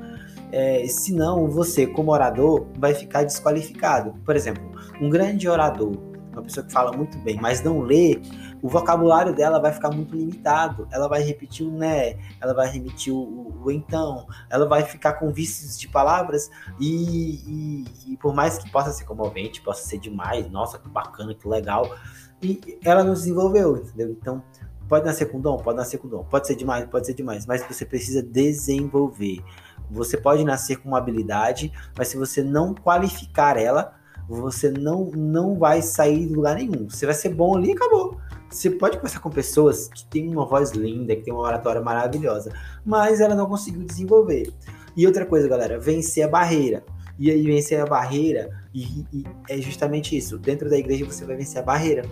É, 0.52 0.84
senão 0.88 1.48
você, 1.48 1.86
como 1.86 2.10
orador, 2.10 2.66
vai 2.76 2.92
ficar 2.92 3.22
desqualificado. 3.22 4.14
Por 4.24 4.34
exemplo, 4.34 4.64
um 5.00 5.08
grande 5.08 5.48
orador 5.48 6.09
uma 6.32 6.42
pessoa 6.42 6.64
que 6.64 6.72
fala 6.72 6.96
muito 6.96 7.18
bem, 7.18 7.38
mas 7.40 7.62
não 7.62 7.80
lê, 7.80 8.20
o 8.62 8.68
vocabulário 8.68 9.34
dela 9.34 9.60
vai 9.60 9.72
ficar 9.72 9.90
muito 9.90 10.14
limitado. 10.14 10.86
Ela 10.90 11.08
vai 11.08 11.22
repetir 11.22 11.66
o 11.66 11.70
né, 11.70 12.18
ela 12.40 12.54
vai 12.54 12.68
repetir 12.68 13.12
o, 13.12 13.54
o, 13.62 13.70
então, 13.70 14.26
ela 14.48 14.66
vai 14.66 14.82
ficar 14.82 15.14
com 15.14 15.32
vícios 15.32 15.78
de 15.78 15.88
palavras 15.88 16.50
e, 16.78 17.34
e, 17.46 18.12
e, 18.12 18.16
por 18.16 18.34
mais 18.34 18.58
que 18.58 18.70
possa 18.70 18.92
ser 18.92 19.04
comovente, 19.04 19.60
possa 19.60 19.86
ser 19.86 19.98
demais, 19.98 20.50
nossa, 20.50 20.78
que 20.78 20.88
bacana, 20.88 21.34
que 21.34 21.46
legal, 21.48 21.94
e 22.42 22.78
ela 22.84 23.04
não 23.04 23.12
desenvolveu, 23.12 23.76
entendeu? 23.76 24.10
Então, 24.10 24.42
pode 24.88 25.04
nascer 25.04 25.26
com 25.26 25.40
dom, 25.40 25.56
pode 25.56 25.76
nascer 25.76 25.98
com 25.98 26.08
dom, 26.08 26.24
pode 26.24 26.46
ser 26.46 26.56
demais, 26.56 26.84
pode 26.86 27.06
ser 27.06 27.14
demais, 27.14 27.46
mas 27.46 27.62
você 27.62 27.84
precisa 27.84 28.22
desenvolver. 28.22 29.42
Você 29.90 30.16
pode 30.16 30.44
nascer 30.44 30.76
com 30.76 30.88
uma 30.88 30.98
habilidade, 30.98 31.72
mas 31.98 32.08
se 32.08 32.16
você 32.16 32.42
não 32.42 32.74
qualificar 32.74 33.56
ela, 33.56 33.99
você 34.36 34.70
não, 34.70 35.06
não 35.06 35.58
vai 35.58 35.82
sair 35.82 36.26
de 36.26 36.34
lugar 36.34 36.56
nenhum. 36.56 36.88
Você 36.88 37.04
vai 37.04 37.14
ser 37.14 37.30
bom 37.30 37.56
ali 37.56 37.70
e 37.70 37.72
acabou. 37.72 38.16
Você 38.48 38.70
pode 38.70 38.96
conversar 38.96 39.20
com 39.20 39.30
pessoas 39.30 39.88
que 39.88 40.04
têm 40.06 40.28
uma 40.28 40.46
voz 40.46 40.70
linda, 40.70 41.14
que 41.14 41.22
têm 41.22 41.32
uma 41.32 41.42
oratória 41.42 41.80
maravilhosa, 41.80 42.52
mas 42.84 43.20
ela 43.20 43.34
não 43.34 43.46
conseguiu 43.46 43.82
desenvolver. 43.82 44.52
E 44.96 45.06
outra 45.06 45.24
coisa, 45.24 45.48
galera, 45.48 45.78
vencer 45.78 46.24
a 46.24 46.28
barreira. 46.28 46.84
E 47.18 47.30
aí, 47.30 47.42
vencer 47.44 47.80
a 47.80 47.86
barreira, 47.86 48.50
e, 48.74 49.04
e 49.12 49.24
é 49.48 49.58
justamente 49.58 50.16
isso. 50.16 50.38
Dentro 50.38 50.70
da 50.70 50.78
igreja 50.78 51.04
você 51.04 51.24
vai 51.24 51.36
vencer 51.36 51.60
a 51.60 51.64
barreira. 51.64 52.02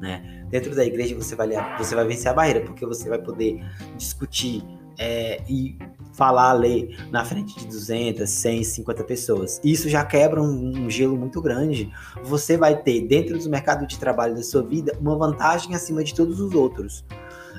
Né? 0.00 0.46
Dentro 0.50 0.74
da 0.74 0.84
igreja 0.84 1.14
você 1.14 1.34
vai, 1.34 1.48
você 1.78 1.94
vai 1.94 2.06
vencer 2.06 2.30
a 2.30 2.34
barreira, 2.34 2.60
porque 2.60 2.84
você 2.84 3.08
vai 3.08 3.18
poder 3.18 3.64
discutir 3.96 4.62
é, 4.98 5.42
e 5.48 5.78
falar, 6.12 6.52
ler 6.52 6.96
na 7.10 7.24
frente 7.24 7.58
de 7.58 7.66
200, 7.66 8.28
100, 8.28 8.64
50 8.64 9.04
pessoas. 9.04 9.60
Isso 9.64 9.88
já 9.88 10.04
quebra 10.04 10.42
um, 10.42 10.84
um 10.84 10.90
gelo 10.90 11.16
muito 11.16 11.40
grande. 11.40 11.90
Você 12.24 12.56
vai 12.56 12.80
ter, 12.82 13.02
dentro 13.02 13.38
do 13.38 13.48
mercado 13.48 13.86
de 13.86 13.98
trabalho 13.98 14.34
da 14.34 14.42
sua 14.42 14.62
vida, 14.62 14.96
uma 15.00 15.16
vantagem 15.16 15.74
acima 15.74 16.02
de 16.04 16.14
todos 16.14 16.40
os 16.40 16.54
outros. 16.54 17.04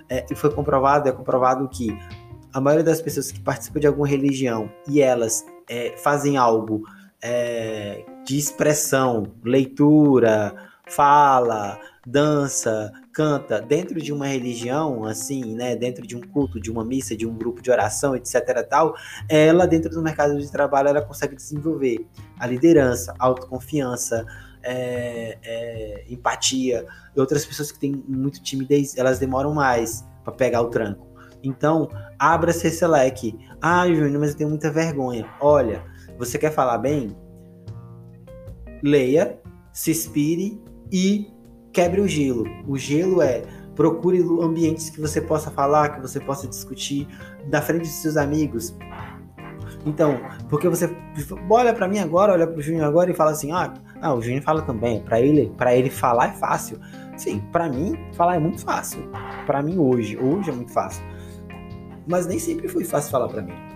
É, 0.10 0.26
e 0.30 0.36
foi 0.36 0.52
comprovado, 0.52 1.08
é 1.08 1.12
comprovado 1.12 1.68
que 1.70 1.98
a 2.54 2.60
maioria 2.60 2.84
das 2.84 3.02
pessoas 3.02 3.32
que 3.32 3.40
participam 3.40 3.80
de 3.80 3.88
alguma 3.88 4.08
religião 4.08 4.70
e 4.88 5.02
elas 5.02 5.46
é, 5.70 5.96
fazem 5.98 6.36
algo 6.36 6.84
é, 7.22 8.04
de 8.26 8.38
expressão, 8.38 9.32
leitura, 9.44 10.54
fala, 10.86 11.80
dança, 12.06 12.92
canta 13.14 13.62
dentro 13.62 14.02
de 14.02 14.12
uma 14.12 14.28
religião, 14.28 15.06
assim, 15.06 15.56
né, 15.56 15.76
dentro 15.76 16.06
de 16.06 16.16
um 16.16 16.22
culto, 16.22 16.60
de 16.60 16.72
uma 16.72 16.84
missa, 16.84 17.16
de 17.16 17.28
um 17.28 17.34
grupo 17.34 17.62
de 17.62 17.70
oração, 17.70 18.16
etc, 18.16 18.68
tal, 18.68 18.96
ela 19.30 19.68
dentro 19.68 19.92
do 19.92 20.02
mercado 20.02 20.40
de 20.40 20.52
trabalho 20.52 20.90
ela 20.90 21.02
consegue 21.02 21.36
desenvolver 21.36 22.08
a 22.40 22.48
liderança, 22.48 23.14
a 23.20 23.26
autoconfiança, 23.26 24.26
é, 24.64 25.38
é, 25.44 26.06
empatia. 26.10 26.86
E 27.16 27.20
outras 27.20 27.46
pessoas 27.46 27.72
que 27.72 27.80
têm 27.80 28.04
muito 28.08 28.42
timidez, 28.42 28.98
elas 28.98 29.20
demoram 29.20 29.54
mais 29.54 30.06
para 30.24 30.34
pegar 30.34 30.62
o 30.62 30.70
tranco. 30.70 31.08
Então, 31.44 31.90
abra-se 32.20 32.68
esse 32.68 32.86
leque. 32.86 33.38
Ah, 33.62 33.88
Júnior, 33.88 34.20
mas 34.20 34.32
eu 34.32 34.38
tenho 34.38 34.50
muita 34.50 34.72
vergonha. 34.72 35.28
Olha, 35.40 35.84
você 36.18 36.38
quer 36.38 36.52
falar 36.52 36.78
bem? 36.78 37.16
Leia, 38.84 39.40
se 39.74 39.92
inspire 39.92 40.62
e 40.92 41.32
quebre 41.72 42.02
o 42.02 42.08
gelo. 42.08 42.46
O 42.68 42.78
gelo 42.78 43.22
é 43.22 43.44
procure 43.76 44.22
ambientes 44.42 44.90
que 44.90 45.00
você 45.00 45.22
possa 45.22 45.50
falar, 45.50 45.96
que 45.96 46.02
você 46.02 46.20
possa 46.20 46.48
discutir 46.48 47.08
na 47.50 47.62
frente 47.62 47.84
dos 47.84 48.02
seus 48.02 48.18
amigos. 48.18 48.76
Então, 49.86 50.20
porque 50.50 50.70
você 50.70 50.90
olha 51.50 51.74
para 51.74 51.88
mim 51.88 52.00
agora, 52.00 52.34
olha 52.34 52.46
para 52.46 52.58
o 52.58 52.62
Júnior 52.62 52.86
agora 52.86 53.10
e 53.10 53.14
fala 53.14 53.32
assim: 53.32 53.52
"Ah, 53.52 53.74
ah 54.02 54.14
o 54.14 54.22
Júnior 54.22 54.44
fala 54.44 54.62
também. 54.62 55.02
Para 55.02 55.20
ele, 55.20 55.52
para 55.58 55.76
ele 55.76 55.90
falar 55.90 56.30
é 56.30 56.34
fácil". 56.34 56.80
Sim, 57.18 57.40
para 57.52 57.70
mim 57.70 57.96
falar 58.14 58.36
é 58.36 58.40
muito 58.40 58.62
fácil. 58.62 59.10
Para 59.46 59.62
mim 59.62 59.78
hoje, 59.78 60.18
hoje 60.18 60.50
é 60.50 60.54
muito 60.54 60.72
fácil. 60.72 61.04
Mas 62.08 62.26
nem 62.28 62.40
sempre 62.40 62.68
foi 62.68 62.84
fácil 62.84 63.12
falar 63.12 63.28
para 63.28 63.42
mim. 63.42 63.71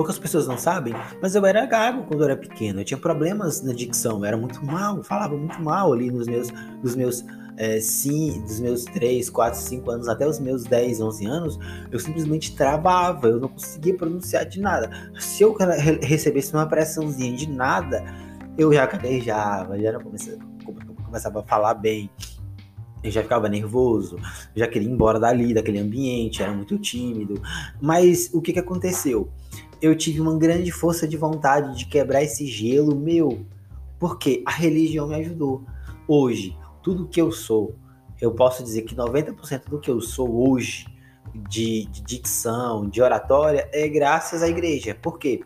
Poucas 0.00 0.18
pessoas 0.18 0.46
não 0.46 0.56
sabem, 0.56 0.94
mas 1.20 1.34
eu 1.34 1.44
era 1.44 1.66
gago 1.66 2.04
quando 2.04 2.22
eu 2.22 2.30
era 2.30 2.34
pequeno. 2.34 2.80
Eu 2.80 2.84
tinha 2.86 2.96
problemas 2.96 3.60
na 3.60 3.74
dicção, 3.74 4.16
eu 4.20 4.24
era 4.24 4.34
muito 4.34 4.64
mal, 4.64 5.02
falava 5.02 5.36
muito 5.36 5.62
mal 5.62 5.92
ali 5.92 6.10
nos 6.10 6.26
meus, 6.26 6.48
nos 6.82 6.96
meus 6.96 7.22
é, 7.58 7.78
sim, 7.82 8.40
dos 8.40 8.60
meus 8.60 8.86
3, 8.86 9.28
4, 9.28 9.60
5 9.60 9.90
anos 9.90 10.08
até 10.08 10.26
os 10.26 10.40
meus 10.40 10.64
10, 10.64 11.02
11 11.02 11.26
anos, 11.26 11.58
eu 11.92 11.98
simplesmente 11.98 12.56
travava, 12.56 13.28
eu 13.28 13.38
não 13.38 13.48
conseguia 13.48 13.94
pronunciar 13.94 14.46
de 14.46 14.58
nada. 14.58 14.90
Se 15.18 15.42
eu 15.42 15.54
recebesse 16.00 16.54
uma 16.54 16.66
pressãozinha 16.66 17.36
de 17.36 17.50
nada, 17.50 18.02
eu 18.56 18.72
já 18.72 18.86
gaguejava, 18.86 19.78
já 19.78 20.00
começava, 20.00 20.38
começava 21.04 21.40
a 21.40 21.42
falar 21.42 21.74
bem. 21.74 22.08
Eu 23.02 23.10
já 23.10 23.22
ficava 23.22 23.48
nervoso, 23.48 24.18
já 24.54 24.68
queria 24.68 24.88
ir 24.88 24.92
embora 24.92 25.18
dali, 25.18 25.54
daquele 25.54 25.78
ambiente, 25.78 26.42
era 26.42 26.52
muito 26.52 26.78
tímido. 26.78 27.40
Mas 27.80 28.30
o 28.32 28.42
que, 28.42 28.52
que 28.52 28.58
aconteceu? 28.58 29.30
eu 29.80 29.96
tive 29.96 30.20
uma 30.20 30.36
grande 30.36 30.70
força 30.70 31.08
de 31.08 31.16
vontade 31.16 31.76
de 31.76 31.86
quebrar 31.86 32.22
esse 32.22 32.46
gelo 32.46 32.94
meu, 32.94 33.44
porque 33.98 34.42
a 34.46 34.50
religião 34.50 35.08
me 35.08 35.14
ajudou. 35.16 35.64
Hoje, 36.06 36.56
tudo 36.82 37.08
que 37.08 37.20
eu 37.20 37.32
sou, 37.32 37.74
eu 38.20 38.32
posso 38.32 38.62
dizer 38.62 38.82
que 38.82 38.94
90% 38.94 39.68
do 39.68 39.80
que 39.80 39.90
eu 39.90 40.00
sou 40.00 40.50
hoje, 40.50 40.86
de, 41.48 41.86
de, 41.86 42.02
dicção, 42.02 42.88
de 42.88 43.00
oratória, 43.00 43.68
é 43.72 43.88
graças 43.88 44.42
à 44.42 44.48
igreja. 44.48 44.94
Por 45.00 45.18
quê? 45.18 45.40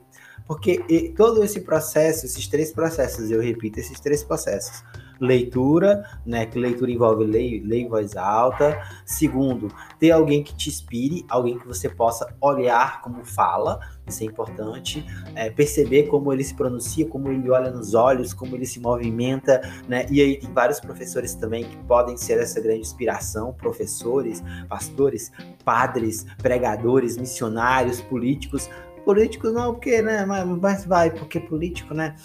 Porque 0.46 1.12
todo 1.16 1.42
esse 1.44 1.60
processo, 1.60 2.26
esses 2.26 2.48
três 2.48 2.72
processos, 2.72 3.30
eu 3.30 3.40
repito, 3.40 3.78
esses 3.78 4.00
três 4.00 4.24
processos, 4.24 4.82
leitura, 5.20 6.04
né? 6.24 6.46
Que 6.46 6.58
leitura 6.58 6.90
envolve 6.90 7.24
ler, 7.24 7.62
ler 7.64 7.80
em 7.80 7.88
voz 7.88 8.16
alta. 8.16 8.80
Segundo, 9.04 9.68
ter 9.98 10.10
alguém 10.10 10.42
que 10.42 10.54
te 10.54 10.68
inspire, 10.68 11.24
alguém 11.28 11.58
que 11.58 11.66
você 11.66 11.88
possa 11.88 12.34
olhar 12.40 13.00
como 13.02 13.24
fala, 13.24 13.80
isso 14.06 14.22
é 14.22 14.26
importante. 14.26 15.04
É, 15.34 15.50
perceber 15.50 16.04
como 16.04 16.32
ele 16.32 16.44
se 16.44 16.54
pronuncia, 16.54 17.06
como 17.06 17.30
ele 17.30 17.50
olha 17.50 17.70
nos 17.70 17.94
olhos, 17.94 18.34
como 18.34 18.54
ele 18.54 18.66
se 18.66 18.80
movimenta, 18.80 19.60
né? 19.88 20.06
E 20.10 20.20
aí 20.20 20.38
tem 20.38 20.52
vários 20.52 20.80
professores 20.80 21.34
também 21.34 21.64
que 21.64 21.76
podem 21.84 22.16
ser 22.16 22.38
essa 22.38 22.60
grande 22.60 22.80
inspiração, 22.80 23.52
professores, 23.52 24.42
pastores, 24.68 25.32
padres, 25.64 26.26
pregadores, 26.42 27.16
missionários, 27.16 28.00
políticos. 28.00 28.68
Políticos 29.04 29.52
não, 29.52 29.74
porque, 29.74 30.00
né? 30.00 30.24
Mas, 30.24 30.84
vai, 30.84 31.10
porque 31.10 31.38
político, 31.38 31.92
né? 31.92 32.16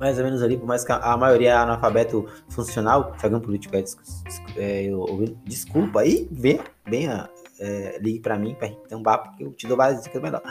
Mais 0.00 0.18
ou 0.18 0.24
menos 0.24 0.42
ali, 0.42 0.56
por 0.56 0.66
mais 0.66 0.82
que 0.82 0.90
a, 0.90 1.16
maioria 1.18 1.50
é 1.50 1.52
analfabeto 1.52 2.26
funcional, 2.48 3.14
se 3.18 3.26
algum 3.26 3.38
político 3.38 3.76
é, 3.76 3.84
é, 4.56 4.90
desculpa 5.44 6.00
aí, 6.00 6.26
vem, 6.32 6.58
venha, 6.88 7.28
é, 7.60 7.98
ligue 8.00 8.18
para 8.18 8.38
mim, 8.38 8.56
para 8.58 8.70
ter 8.70 8.94
um 8.94 9.02
papo, 9.02 9.36
que 9.36 9.44
eu 9.44 9.52
te 9.52 9.68
dou 9.68 9.76
várias 9.76 10.02
dicas 10.02 10.22
melhor. 10.22 10.42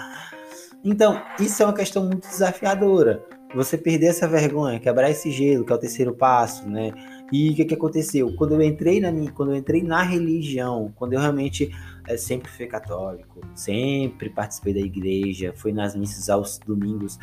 Então, 0.85 1.19
isso 1.39 1.63
é 1.63 1.65
uma 1.65 1.73
questão 1.73 2.05
muito 2.05 2.27
desafiadora. 2.27 3.25
Você 3.55 3.75
perder 3.75 4.07
essa 4.07 4.27
vergonha, 4.27 4.79
quebrar 4.79 5.09
esse 5.09 5.31
gelo, 5.31 5.65
que 5.65 5.73
é 5.73 5.75
o 5.75 5.79
terceiro 5.79 6.13
passo, 6.13 6.69
né? 6.69 6.91
E 7.31 7.49
o 7.49 7.55
que, 7.55 7.65
que 7.65 7.73
aconteceu? 7.73 8.31
Quando 8.35 8.53
eu 8.53 8.61
entrei 8.61 9.01
na 9.01 9.11
minha, 9.11 9.31
quando 9.31 9.51
eu 9.51 9.55
entrei 9.55 9.81
na 9.81 10.03
religião, 10.03 10.93
quando 10.95 11.13
eu 11.13 11.19
realmente 11.19 11.71
é, 12.07 12.17
sempre 12.17 12.49
fui 12.49 12.67
católico, 12.67 13.41
sempre 13.55 14.29
participei 14.29 14.73
da 14.73 14.79
igreja, 14.79 15.53
fui 15.55 15.71
nas 15.71 15.95
missas 15.95 16.29
aos 16.29 16.57
domingos, 16.59 17.17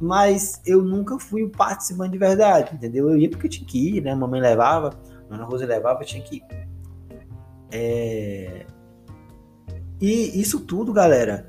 mas 0.00 0.60
eu 0.66 0.82
nunca 0.82 1.18
fui 1.18 1.44
um 1.44 1.50
participante 1.50 2.12
de 2.12 2.18
verdade, 2.18 2.74
entendeu? 2.74 3.10
Eu 3.10 3.18
ia 3.18 3.28
porque 3.28 3.46
eu 3.46 3.50
tinha 3.50 3.66
que 3.66 3.96
ir, 3.96 4.00
né? 4.02 4.14
Mamãe 4.14 4.40
levava, 4.40 4.90
Ana 5.30 5.44
Rosa 5.44 5.66
levava, 5.66 6.02
eu 6.02 6.06
tinha 6.06 6.22
que 6.22 6.36
ir. 6.36 6.44
É... 7.70 8.66
E 10.00 10.40
isso 10.40 10.60
tudo, 10.60 10.92
galera, 10.92 11.46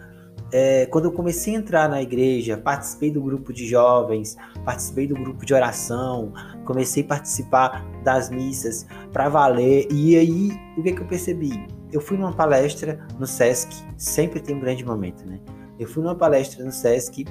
é, 0.53 0.85
quando 0.85 1.05
eu 1.05 1.11
comecei 1.11 1.55
a 1.55 1.57
entrar 1.57 1.89
na 1.89 1.99
igreja, 1.99 2.55
participei 2.55 3.09
do 3.09 3.19
grupo 3.19 3.51
de 3.51 3.65
jovens, 3.65 4.37
participei 4.63 5.07
do 5.07 5.15
grupo 5.15 5.43
de 5.43 5.51
oração, 5.51 6.31
comecei 6.63 7.01
a 7.01 7.07
participar 7.07 7.83
das 8.03 8.29
missas 8.29 8.85
para 9.11 9.27
valer. 9.29 9.87
E 9.91 10.15
aí, 10.15 10.51
o 10.77 10.83
que, 10.83 10.93
que 10.93 11.01
eu 11.01 11.07
percebi? 11.07 11.65
Eu 11.93 12.01
fui 12.01 12.17
numa 12.17 12.33
palestra 12.33 12.99
no 13.19 13.27
SESC, 13.27 13.71
sempre 13.95 14.39
tem 14.39 14.55
um 14.55 14.59
grande 14.59 14.83
momento, 14.83 15.25
né? 15.25 15.39
Eu 15.79 15.87
fui 15.87 16.03
numa 16.03 16.15
palestra 16.15 16.63
no 16.65 16.71
SESC 16.71 17.25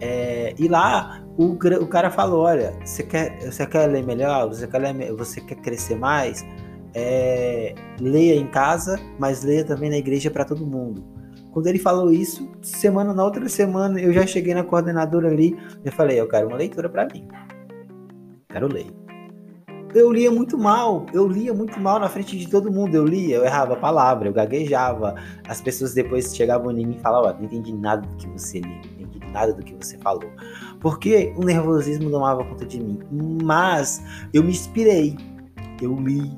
é, 0.00 0.54
e 0.58 0.68
lá 0.68 1.24
o, 1.36 1.52
o 1.52 1.86
cara 1.86 2.10
falou: 2.10 2.44
Olha, 2.44 2.74
você 2.84 3.02
quer, 3.02 3.38
você 3.40 3.66
quer 3.66 3.86
ler 3.86 4.04
melhor? 4.04 4.48
Você 4.48 4.66
quer, 4.66 4.78
ler, 4.78 5.12
você 5.12 5.40
quer 5.40 5.56
crescer 5.56 5.96
mais? 5.96 6.44
É, 6.92 7.74
leia 8.00 8.34
em 8.34 8.48
casa, 8.48 8.98
mas 9.18 9.44
leia 9.44 9.64
também 9.64 9.90
na 9.90 9.96
igreja 9.96 10.30
para 10.30 10.44
todo 10.44 10.66
mundo. 10.66 11.04
Quando 11.52 11.66
ele 11.66 11.78
falou 11.78 12.12
isso, 12.12 12.48
semana 12.62 13.12
na 13.12 13.24
outra 13.24 13.48
semana, 13.48 14.00
eu 14.00 14.12
já 14.12 14.26
cheguei 14.26 14.54
na 14.54 14.62
coordenadora 14.62 15.28
ali 15.28 15.56
e 15.84 15.90
falei, 15.90 16.20
eu 16.20 16.28
quero 16.28 16.46
uma 16.46 16.56
leitura 16.56 16.88
para 16.88 17.06
mim. 17.12 17.26
Quero 18.48 18.72
ler. 18.72 18.86
Eu 19.94 20.12
lia 20.12 20.30
muito 20.30 20.56
mal, 20.56 21.06
eu 21.12 21.26
lia 21.26 21.52
muito 21.52 21.78
mal 21.80 21.98
na 21.98 22.08
frente 22.08 22.38
de 22.38 22.48
todo 22.48 22.70
mundo. 22.70 22.94
Eu 22.94 23.04
lia, 23.04 23.36
eu 23.36 23.44
errava 23.44 23.74
a 23.74 23.76
palavra, 23.76 24.28
eu 24.28 24.32
gaguejava. 24.32 25.14
As 25.48 25.60
pessoas 25.60 25.94
depois 25.94 26.34
chegavam 26.34 26.70
em 26.72 26.86
mim 26.86 26.96
e 26.96 27.00
falavam: 27.00 27.36
Não 27.38 27.44
entendi 27.44 27.72
nada 27.72 28.06
do 28.06 28.16
que 28.16 28.28
você 28.28 28.60
lia, 28.60 28.80
não 28.98 29.06
entendi 29.06 29.32
nada 29.32 29.52
do 29.52 29.62
que 29.62 29.74
você 29.74 29.98
falou. 29.98 30.30
Porque 30.80 31.32
o 31.36 31.44
nervosismo 31.44 32.10
tomava 32.10 32.44
conta 32.44 32.64
de 32.64 32.80
mim. 32.80 32.98
Mas 33.42 34.02
eu 34.32 34.42
me 34.42 34.50
inspirei, 34.50 35.16
eu 35.80 35.94
li. 35.96 36.30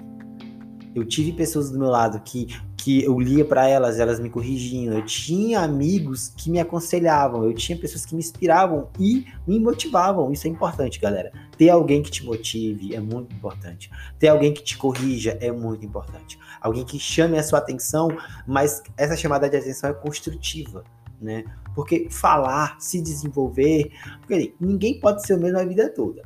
Eu 0.95 1.07
tive 1.07 1.33
pessoas 1.33 1.71
do 1.71 1.79
meu 1.79 1.89
lado 1.89 2.21
que 2.23 2.49
que 2.83 3.05
eu 3.05 3.17
lia 3.21 3.45
para 3.45 3.69
elas, 3.69 4.01
elas 4.01 4.19
me 4.19 4.29
corrigiam. 4.29 4.93
Eu 4.93 5.05
tinha 5.05 5.61
amigos 5.61 6.33
que 6.37 6.51
me 6.51 6.59
aconselhavam, 6.59 7.45
eu 7.45 7.55
tinha 7.55 7.79
pessoas 7.79 8.05
que 8.05 8.13
me 8.13 8.21
inspiravam 8.21 8.89
e 8.99 9.25
me 9.47 9.61
motivavam. 9.61 10.33
Isso 10.33 10.49
é 10.49 10.51
importante, 10.51 10.99
galera. 10.99 11.31
Ter 11.57 11.71
alguém 11.71 12.03
que 12.03 12.11
te 12.11 12.25
motive 12.25 12.93
é 12.93 12.99
muito 12.99 13.33
importante. 13.33 13.89
Ter 14.19 14.27
alguém 14.27 14.53
que 14.53 14.65
te 14.65 14.77
corrija 14.77 15.39
é 15.41 15.53
muito 15.53 15.87
importante. 15.87 16.37
Alguém 16.61 16.85
que 16.85 16.99
chame 16.99 17.39
a 17.39 17.43
sua 17.45 17.61
atenção, 17.61 18.09
mas 18.49 18.83
essa 18.97 19.17
chamada 19.17 19.49
de 19.49 19.57
atenção 19.57 19.91
é 19.91 19.95
construtiva, 19.95 20.83
né? 21.21 21.45
Porque 21.77 22.09
falar, 22.11 22.81
se 22.81 23.01
desenvolver, 23.01 23.93
porque 24.19 24.55
ninguém 24.61 24.99
pode 24.99 25.25
ser 25.25 25.35
o 25.35 25.41
mesmo 25.41 25.61
a 25.61 25.65
vida 25.65 25.89
toda. 25.89 26.23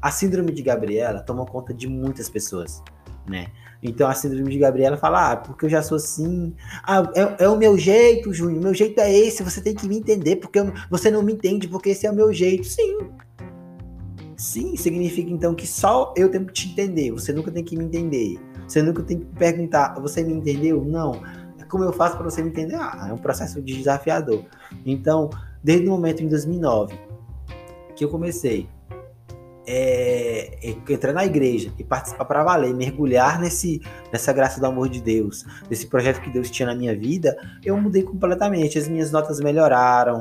A 0.00 0.10
síndrome 0.10 0.52
de 0.52 0.62
Gabriela 0.62 1.20
toma 1.20 1.44
conta 1.44 1.74
de 1.74 1.86
muitas 1.86 2.30
pessoas, 2.30 2.82
né? 3.28 3.48
Então 3.82 4.08
a 4.08 4.14
síndrome 4.14 4.50
de 4.50 4.58
Gabriela 4.58 4.96
fala, 4.96 5.32
ah, 5.32 5.36
porque 5.36 5.66
eu 5.66 5.70
já 5.70 5.82
sou 5.82 5.96
assim. 5.96 6.54
Ah, 6.82 7.10
é, 7.14 7.44
é 7.44 7.48
o 7.48 7.56
meu 7.56 7.78
jeito, 7.78 8.32
Júnior. 8.32 8.62
Meu 8.62 8.74
jeito 8.74 8.98
é 9.00 9.12
esse. 9.12 9.42
Você 9.42 9.60
tem 9.60 9.74
que 9.74 9.86
me 9.86 9.98
entender, 9.98 10.36
porque 10.36 10.58
eu, 10.58 10.72
você 10.90 11.10
não 11.10 11.22
me 11.22 11.32
entende, 11.32 11.68
porque 11.68 11.90
esse 11.90 12.06
é 12.06 12.10
o 12.10 12.14
meu 12.14 12.32
jeito. 12.32 12.66
Sim. 12.66 13.10
Sim, 14.36 14.76
significa 14.76 15.30
então 15.30 15.54
que 15.54 15.66
só 15.66 16.12
eu 16.16 16.28
tenho 16.30 16.46
que 16.46 16.52
te 16.52 16.68
entender. 16.68 17.10
Você 17.12 17.32
nunca 17.32 17.50
tem 17.50 17.64
que 17.64 17.76
me 17.76 17.84
entender. 17.84 18.38
Você 18.66 18.82
nunca 18.82 19.02
tem 19.02 19.18
que 19.18 19.26
perguntar, 19.36 19.98
você 20.00 20.22
me 20.22 20.32
entendeu? 20.32 20.84
Não. 20.84 21.14
É 21.58 21.64
como 21.64 21.84
eu 21.84 21.92
faço 21.92 22.16
para 22.16 22.24
você 22.24 22.42
me 22.42 22.50
entender? 22.50 22.76
Ah, 22.76 23.06
é 23.08 23.12
um 23.12 23.18
processo 23.18 23.60
desafiador. 23.62 24.44
Então, 24.84 25.30
desde 25.62 25.86
o 25.86 25.90
momento 25.90 26.22
em 26.22 26.28
2009 26.28 26.94
que 27.96 28.04
eu 28.04 28.08
comecei 28.08 28.68
é, 29.70 30.58
é, 30.62 30.92
entrar 30.92 31.12
na 31.12 31.26
igreja 31.26 31.70
e 31.78 31.84
participar 31.84 32.24
para 32.24 32.42
valer, 32.42 32.72
mergulhar 32.72 33.38
nesse, 33.38 33.82
nessa 34.10 34.32
graça 34.32 34.58
do 34.58 34.64
amor 34.64 34.88
de 34.88 35.02
Deus, 35.02 35.44
desse 35.68 35.86
projeto 35.86 36.22
que 36.22 36.30
Deus 36.30 36.50
tinha 36.50 36.66
na 36.66 36.74
minha 36.74 36.96
vida, 36.96 37.36
eu 37.62 37.76
mudei 37.76 38.02
completamente. 38.02 38.78
As 38.78 38.88
minhas 38.88 39.12
notas 39.12 39.40
melhoraram, 39.40 40.20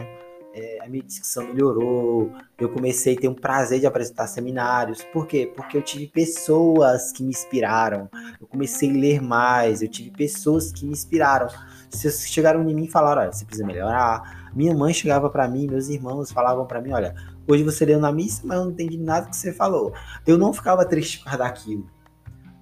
é, 0.54 0.80
a 0.84 0.90
minha 0.90 1.02
dicção 1.02 1.48
melhorou, 1.48 2.30
eu 2.60 2.68
comecei 2.68 3.16
a 3.16 3.22
ter 3.22 3.30
um 3.30 3.34
prazer 3.34 3.80
de 3.80 3.88
apresentar 3.88 4.28
seminários. 4.28 5.02
Por 5.14 5.26
quê? 5.26 5.50
Porque 5.56 5.78
eu 5.78 5.82
tive 5.82 6.08
pessoas 6.08 7.14
que 7.14 7.24
me 7.24 7.30
inspiraram, 7.30 8.10
eu 8.42 8.48
comecei 8.48 8.90
a 8.90 8.94
ler 8.94 9.22
mais, 9.22 9.82
eu 9.82 9.88
tive 9.88 10.12
pessoas 10.12 10.74
que 10.74 10.86
me 10.86 10.92
inspiraram. 10.92 11.48
Se 11.90 12.12
chegaram 12.28 12.68
em 12.70 12.76
mim 12.76 12.84
e 12.84 12.92
falaram, 12.92 13.22
olha, 13.22 13.32
você 13.32 13.46
precisa 13.46 13.66
melhorar. 13.66 14.52
Minha 14.54 14.76
mãe 14.76 14.94
chegava 14.94 15.30
para 15.30 15.48
mim, 15.48 15.68
meus 15.68 15.88
irmãos 15.88 16.32
falavam 16.32 16.66
para 16.66 16.82
mim, 16.82 16.92
olha, 16.92 17.16
Hoje 17.48 17.64
você 17.64 17.86
leu 17.86 18.00
na 18.00 18.12
missa, 18.12 18.42
mas 18.44 18.58
eu 18.58 18.66
não 18.66 18.72
entendi 18.72 18.98
nada 18.98 19.30
que 19.30 19.36
você 19.36 19.54
falou. 19.54 19.94
Eu 20.26 20.38
não 20.38 20.54
ficava 20.54 20.84
triste 20.86 21.24
por 21.24 21.38
daquilo. 21.38 21.86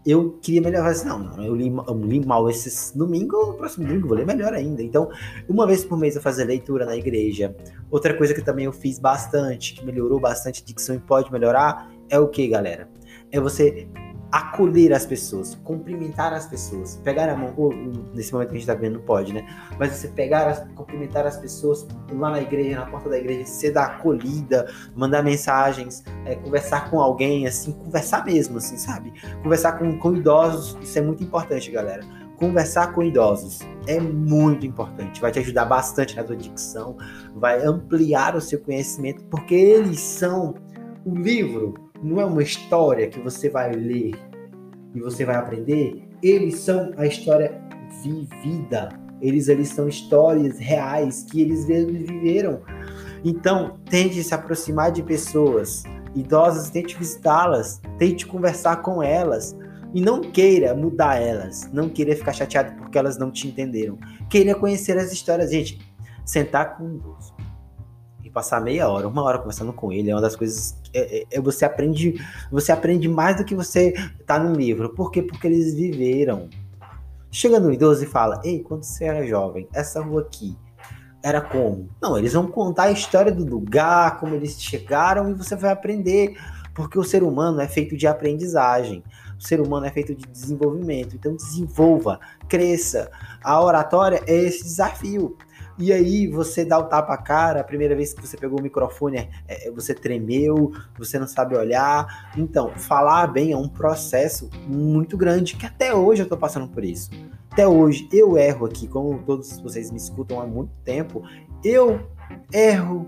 Eu 0.06 0.38
queria 0.40 0.62
melhorar 0.62 0.90
assim, 0.90 1.08
não, 1.08 1.44
eu 1.44 1.56
li, 1.56 1.68
eu 1.88 2.00
li 2.00 2.24
mal 2.24 2.48
esse 2.48 2.96
domingo, 2.96 3.48
no 3.48 3.54
próximo 3.56 3.88
domingo 3.88 4.08
vou 4.08 4.16
ler 4.16 4.28
melhor 4.28 4.54
ainda. 4.54 4.84
Então, 4.84 5.10
uma 5.50 5.66
vez 5.66 5.84
por 5.84 5.98
mês 5.98 6.16
eu 6.16 6.22
fazia 6.22 6.46
leitura 6.46 6.86
na 6.86 6.96
igreja. 6.96 7.56
Outra 7.90 8.16
coisa 8.16 8.32
que 8.32 8.42
também 8.42 8.66
eu 8.66 8.72
fiz 8.72 9.00
bastante, 9.00 9.74
que 9.74 9.84
melhorou 9.84 10.20
bastante 10.20 10.62
a 10.62 10.66
dicção 10.66 10.96
e 10.96 11.00
pode 11.00 11.32
melhorar, 11.32 11.92
é 12.08 12.20
o 12.20 12.28
que, 12.28 12.48
galera? 12.48 12.88
É 13.32 13.40
você 13.40 13.88
acolher 14.32 14.94
as 14.94 15.06
pessoas, 15.06 15.56
cumprimentar 15.64 16.34
as 16.34 16.48
pessoas, 16.48 16.98
pegar 17.04 17.30
a 17.30 17.36
mão, 17.36 17.54
ou, 17.56 17.74
nesse 18.14 18.34
momento 18.34 18.50
que 18.50 18.56
a 18.56 18.60
gente 18.60 18.68
tá 18.68 18.74
vendo 18.74 18.96
não 18.96 19.02
pode, 19.02 19.34
né? 19.34 19.46
Mas 19.80 19.94
você 19.94 20.08
pegar, 20.08 20.68
cumprimentar 20.76 21.26
as 21.26 21.38
pessoas 21.38 21.88
lá 22.12 22.32
na 22.32 22.42
igreja, 22.42 22.80
na 22.80 22.86
porta 22.86 23.10
da 23.10 23.18
igreja, 23.18 23.46
ser 23.46 23.72
da 23.72 23.86
acolhida, 23.86 24.70
mandar 24.96 25.24
mensagens, 25.24 26.04
é, 26.26 26.36
conversar 26.36 26.90
com 26.90 27.00
alguém, 27.00 27.48
assim, 27.48 27.72
conversar 27.72 28.26
mesmo, 28.26 28.58
assim, 28.58 28.78
sabe? 28.78 29.14
Conversar 29.44 29.74
com, 29.74 29.98
com 29.98 30.16
idosos, 30.16 30.78
isso 30.82 30.98
é 31.00 31.02
muito 31.02 31.24
importante, 31.24 31.72
galera. 31.72 32.04
Conversar 32.38 32.92
com 32.94 33.02
idosos 33.02 33.60
é 33.88 34.00
muito 34.00 34.66
importante, 34.66 35.22
vai 35.22 35.32
te 35.32 35.40
ajudar 35.40 35.66
bastante 35.66 36.16
na 36.16 36.24
tua 36.24 36.36
dicção, 36.36 36.98
vai 37.34 37.64
ampliar 37.64 38.36
o 38.36 38.42
seu 38.42 38.60
conhecimento, 38.60 39.24
porque 39.26 39.56
eles 39.56 40.02
são 40.02 40.56
o 41.06 41.16
livro 41.16 41.85
não 42.06 42.22
é 42.22 42.26
uma 42.26 42.44
história 42.44 43.08
que 43.08 43.20
você 43.20 43.50
vai 43.50 43.72
ler 43.72 44.14
e 44.94 45.00
você 45.00 45.26
vai 45.26 45.36
aprender. 45.36 46.08
Eles 46.22 46.60
são 46.60 46.94
a 46.98 47.08
história 47.08 47.60
vivida. 48.04 48.90
Eles, 49.20 49.48
eles 49.48 49.70
são 49.70 49.88
histórias 49.88 50.60
reais 50.60 51.24
que 51.24 51.42
eles 51.42 51.66
viveram. 51.66 52.62
Então, 53.24 53.80
tente 53.90 54.24
se 54.24 54.36
aproximar 54.36 54.92
de 54.92 55.02
pessoas 55.02 55.84
idosas, 56.14 56.70
tente 56.70 56.96
visitá-las, 56.96 57.82
tente 57.98 58.26
conversar 58.26 58.84
com 58.84 59.02
elas. 59.02 59.58
E 59.94 60.00
não 60.00 60.22
queira 60.22 60.76
mudar 60.76 61.22
elas, 61.22 61.70
não 61.72 61.90
queira 61.90 62.16
ficar 62.16 62.34
chateado 62.34 62.74
porque 62.76 62.98
elas 62.98 63.18
não 63.18 63.32
te 63.32 63.48
entenderam. 63.48 63.98
Queira 64.30 64.54
conhecer 64.54 64.98
as 64.98 65.12
histórias, 65.12 65.52
gente. 65.52 65.80
Sentar 66.24 66.78
com 66.78 66.84
um 66.84 67.00
passar 68.36 68.60
meia 68.60 68.90
hora, 68.90 69.08
uma 69.08 69.24
hora 69.24 69.40
conversando 69.40 69.72
com 69.72 69.94
ele, 69.94 70.12
é 70.12 70.14
uma 70.14 70.22
das 70.22 70.36
coisas 70.36 70.78
é, 70.94 71.20
é, 71.20 71.26
é, 71.32 71.42
você 71.42 71.64
aprende, 71.64 72.22
você 72.52 72.70
aprende 72.70 73.08
mais 73.08 73.38
do 73.38 73.46
que 73.46 73.56
você 73.56 73.94
tá 74.26 74.38
no 74.38 74.54
livro. 74.54 74.90
Por 74.90 75.10
quê? 75.10 75.22
Porque 75.22 75.48
eles 75.48 75.74
viveram. 75.74 76.50
Chega 77.32 77.62
no 77.62 77.72
idoso 77.72 78.04
e 78.04 78.08
fala: 78.08 78.42
"Ei, 78.44 78.60
quando 78.62 78.84
você 78.84 79.06
era 79.06 79.26
jovem, 79.26 79.70
essa 79.74 80.02
rua 80.02 80.22
aqui 80.22 80.54
era 81.24 81.40
como?". 81.40 81.90
Não, 82.02 82.18
eles 82.18 82.34
vão 82.34 82.46
contar 82.48 82.84
a 82.84 82.92
história 82.92 83.32
do 83.32 83.46
lugar, 83.46 84.20
como 84.20 84.36
eles 84.36 84.62
chegaram 84.62 85.30
e 85.30 85.34
você 85.34 85.56
vai 85.56 85.72
aprender, 85.72 86.36
porque 86.74 87.00
o 87.00 87.04
ser 87.06 87.24
humano 87.24 87.62
é 87.62 87.68
feito 87.70 87.96
de 87.96 88.06
aprendizagem. 88.06 89.02
O 89.40 89.42
ser 89.42 89.62
humano 89.62 89.86
é 89.86 89.92
feito 89.92 90.14
de 90.14 90.28
desenvolvimento. 90.28 91.16
Então 91.16 91.38
desenvolva, 91.38 92.20
cresça. 92.50 93.10
A 93.42 93.64
oratória 93.64 94.22
é 94.28 94.36
esse 94.36 94.64
desafio. 94.64 95.38
E 95.78 95.92
aí 95.92 96.28
você 96.28 96.64
dá 96.64 96.80
o 96.80 96.86
tapa 96.86 97.14
a 97.14 97.18
cara, 97.18 97.60
a 97.60 97.64
primeira 97.64 97.96
vez 97.96 98.14
que 98.14 98.26
você 98.26 98.38
pegou 98.38 98.60
o 98.60 98.64
microfone, 98.64 99.18
é, 99.18 99.68
é, 99.68 99.72
você 99.72 99.94
tremeu, 99.94 100.72
você 100.98 101.20
não 101.20 101.28
sabe 101.28 101.58
olhar. 101.58 102.32
Então, 102.38 102.72
falar 102.78 103.28
bem 103.28 103.52
é 103.52 103.58
um 103.58 103.68
processo 103.68 104.50
muito 104.68 105.18
grande, 105.18 105.56
que 105.56 105.66
até 105.66 105.94
hoje 105.94 106.24
eu 106.24 106.30
tô 106.30 106.38
passando 106.38 106.68
por 106.68 106.84
isso. 106.84 107.10
Até 107.52 107.68
hoje 107.68 108.08
eu 108.12 108.38
erro 108.38 108.66
aqui, 108.66 108.88
como 108.88 109.20
todos 109.24 109.60
vocês 109.60 109.92
me 109.92 109.98
escutam 109.98 110.40
há 110.40 110.48
muito 110.48 110.72
tempo, 110.84 111.24
eu 111.64 112.00
erro. 112.54 113.08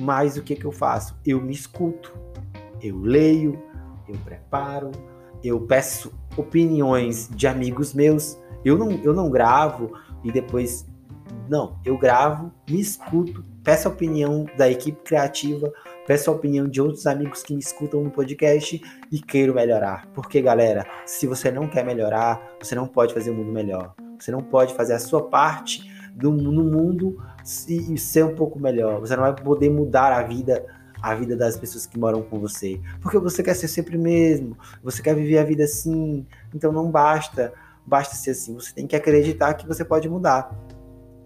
Mas 0.00 0.36
o 0.36 0.42
que 0.42 0.56
que 0.56 0.64
eu 0.64 0.72
faço? 0.72 1.16
Eu 1.24 1.40
me 1.40 1.52
escuto, 1.52 2.12
eu 2.82 2.98
leio, 2.98 3.62
eu 4.08 4.16
preparo, 4.24 4.90
eu 5.42 5.60
peço 5.60 6.12
opiniões 6.36 7.28
de 7.34 7.46
amigos 7.46 7.94
meus. 7.94 8.38
Eu 8.64 8.76
não, 8.76 8.90
eu 9.02 9.14
não 9.14 9.30
gravo 9.30 9.92
e 10.22 10.32
depois 10.32 10.86
não, 11.48 11.78
eu 11.84 11.98
gravo, 11.98 12.52
me 12.68 12.80
escuto, 12.80 13.44
peço 13.62 13.88
a 13.88 13.90
opinião 13.90 14.46
da 14.56 14.70
equipe 14.70 15.00
criativa, 15.02 15.72
peço 16.06 16.30
a 16.30 16.34
opinião 16.34 16.66
de 16.68 16.80
outros 16.80 17.06
amigos 17.06 17.42
que 17.42 17.54
me 17.54 17.60
escutam 17.60 18.02
no 18.02 18.10
podcast 18.10 18.80
e 19.10 19.20
queiro 19.20 19.54
melhorar. 19.54 20.06
Porque, 20.14 20.40
galera, 20.40 20.86
se 21.06 21.26
você 21.26 21.50
não 21.50 21.68
quer 21.68 21.84
melhorar, 21.84 22.56
você 22.60 22.74
não 22.74 22.86
pode 22.86 23.12
fazer 23.12 23.30
o 23.30 23.34
mundo 23.34 23.52
melhor. 23.52 23.94
Você 24.18 24.30
não 24.30 24.40
pode 24.40 24.74
fazer 24.74 24.94
a 24.94 24.98
sua 24.98 25.28
parte 25.28 25.90
do, 26.14 26.32
no 26.32 26.64
mundo 26.64 27.22
e, 27.68 27.94
e 27.94 27.98
ser 27.98 28.24
um 28.24 28.34
pouco 28.34 28.58
melhor. 28.58 29.00
Você 29.00 29.14
não 29.16 29.24
vai 29.24 29.34
poder 29.34 29.70
mudar 29.70 30.12
a 30.12 30.22
vida 30.22 30.64
a 31.02 31.14
vida 31.14 31.36
das 31.36 31.54
pessoas 31.54 31.84
que 31.84 31.98
moram 31.98 32.22
com 32.22 32.40
você. 32.40 32.80
Porque 33.02 33.18
você 33.18 33.42
quer 33.42 33.52
ser 33.52 33.68
sempre 33.68 33.98
mesmo, 33.98 34.56
você 34.82 35.02
quer 35.02 35.14
viver 35.14 35.36
a 35.36 35.44
vida 35.44 35.64
assim, 35.64 36.26
então 36.54 36.72
não 36.72 36.90
basta, 36.90 37.52
basta 37.84 38.14
ser 38.14 38.30
assim, 38.30 38.54
você 38.54 38.72
tem 38.72 38.86
que 38.86 38.96
acreditar 38.96 39.52
que 39.52 39.66
você 39.66 39.84
pode 39.84 40.08
mudar. 40.08 40.50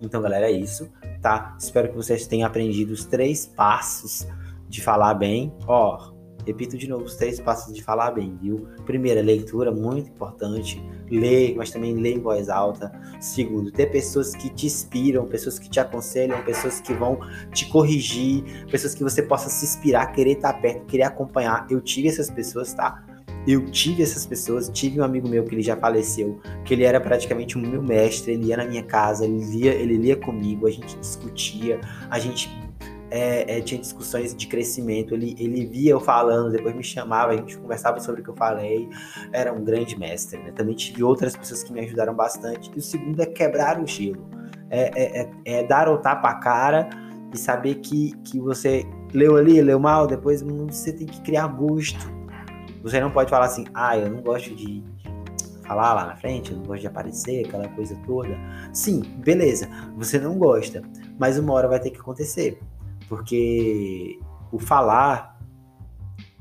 Então, 0.01 0.23
galera, 0.23 0.47
é 0.47 0.53
isso, 0.53 0.91
tá? 1.21 1.57
Espero 1.59 1.89
que 1.89 1.97
vocês 1.97 2.27
tenham 2.27 2.47
aprendido 2.47 2.93
os 2.93 3.05
três 3.05 3.47
passos 3.47 4.27
de 4.69 4.83
falar 4.83 5.15
bem. 5.15 5.53
Ó, 5.67 6.13
repito 6.47 6.79
de 6.79 6.89
novo 6.89 7.05
os 7.05 7.17
três 7.17 7.41
passos 7.41 7.75
de 7.75 7.83
falar 7.83 8.13
bem, 8.13 8.37
viu? 8.41 8.69
Primeiro, 8.87 9.21
leitura, 9.21 9.73
muito 9.73 10.11
importante. 10.11 10.83
Ler, 11.11 11.55
mas 11.57 11.71
também 11.71 11.95
ler 11.95 12.17
em 12.17 12.21
voz 12.21 12.49
alta. 12.49 12.93
Segundo, 13.21 13.73
ter 13.73 13.87
pessoas 13.87 14.35
que 14.35 14.49
te 14.51 14.67
inspiram, 14.67 15.27
pessoas 15.27 15.59
que 15.59 15.69
te 15.69 15.81
aconselham, 15.81 16.43
pessoas 16.45 16.81
que 16.81 16.93
vão 16.93 17.19
te 17.53 17.67
corrigir, 17.67 18.67
pessoas 18.71 18.95
que 18.95 19.03
você 19.03 19.23
possa 19.23 19.49
se 19.49 19.65
inspirar, 19.65 20.07
querer 20.13 20.33
estar 20.33 20.53
perto, 20.55 20.87
querer 20.87 21.05
acompanhar. 21.05 21.67
Eu 21.71 21.81
tive 21.81 22.09
essas 22.09 22.31
pessoas, 22.31 22.73
tá? 22.73 23.05
Eu 23.49 23.65
tive 23.71 24.03
essas 24.03 24.27
pessoas, 24.27 24.69
tive 24.69 25.01
um 25.01 25.05
amigo 25.05 25.27
meu 25.27 25.43
que 25.43 25.55
ele 25.55 25.63
já 25.63 25.75
faleceu, 25.75 26.39
que 26.65 26.75
ele 26.75 26.85
era 26.85 27.01
praticamente 27.01 27.57
o 27.57 27.61
meu 27.61 27.83
mestre, 27.83 28.33
ele 28.33 28.47
ia 28.47 28.57
na 28.59 28.67
minha 28.67 28.83
casa, 28.83 29.25
ele 29.25 29.43
lia, 29.43 29.73
ele 29.73 29.97
lia 29.97 30.17
comigo, 30.17 30.67
a 30.67 30.71
gente 30.71 30.99
discutia, 30.99 31.81
a 32.11 32.19
gente 32.19 32.51
é, 33.11 33.59
é, 33.59 33.61
tinha 33.63 33.81
discussões 33.81 34.35
de 34.35 34.47
crescimento. 34.47 35.15
Ele, 35.15 35.35
ele 35.39 35.65
via 35.65 35.93
eu 35.93 36.01
falando, 36.01 36.53
depois 36.53 36.75
me 36.75 36.85
chamava, 36.85 37.33
a 37.33 37.37
gente 37.37 37.57
conversava 37.57 37.99
sobre 38.01 38.21
o 38.21 38.25
que 38.25 38.31
eu 38.31 38.37
falei. 38.37 38.89
Era 39.33 39.53
um 39.53 39.65
grande 39.65 39.99
mestre. 39.99 40.39
Né? 40.39 40.53
Também 40.53 40.75
tive 40.75 41.03
outras 41.03 41.37
pessoas 41.37 41.63
que 41.63 41.73
me 41.73 41.81
ajudaram 41.81 42.15
bastante. 42.15 42.71
E 42.75 42.79
o 42.79 42.83
segundo 42.83 43.21
é 43.21 43.27
quebrar 43.27 43.81
o 43.81 43.87
gelo. 43.87 44.29
É, 44.71 44.91
é, 44.95 45.23
é, 45.23 45.61
é 45.61 45.67
dar 45.67 45.89
o 45.89 45.99
tapa 45.99 46.29
a 46.29 46.35
cara 46.35 46.91
e 47.33 47.39
saber 47.39 47.77
que, 47.77 48.13
que 48.25 48.39
você 48.39 48.85
leu 49.13 49.37
ali, 49.37 49.61
leu 49.63 49.79
mal, 49.79 50.07
depois 50.07 50.43
você 50.43 50.93
tem 50.93 51.07
que 51.07 51.21
criar 51.23 51.47
gosto. 51.49 52.19
Você 52.83 53.01
não 53.01 53.11
pode 53.11 53.31
falar 53.31 53.47
assim, 53.47 53.65
ah, 53.75 53.97
eu 53.97 54.11
não 54.11 54.23
gosto 54.23 54.55
de, 54.55 54.85
falar 55.69 55.93
lá 55.93 56.07
na 56.07 56.17
frente, 56.17 56.51
eu 56.51 56.57
não 56.57 56.65
gosto 56.65 56.81
de 56.81 56.87
aparecer, 56.87 57.47
aquela 57.47 57.69
coisa 57.69 57.95
toda. 58.07 58.35
Sim, 58.73 59.03
beleza, 59.19 59.69
você 59.95 60.19
não 60.19 60.39
gosta, 60.39 60.83
mas 61.19 61.39
uma 61.39 61.53
hora 61.53 61.69
vai 61.69 61.79
ter 61.79 61.91
que 61.91 62.01
acontecer. 62.01 62.59
Porque 63.07 64.19
o 64.51 64.59
falar 64.59 65.39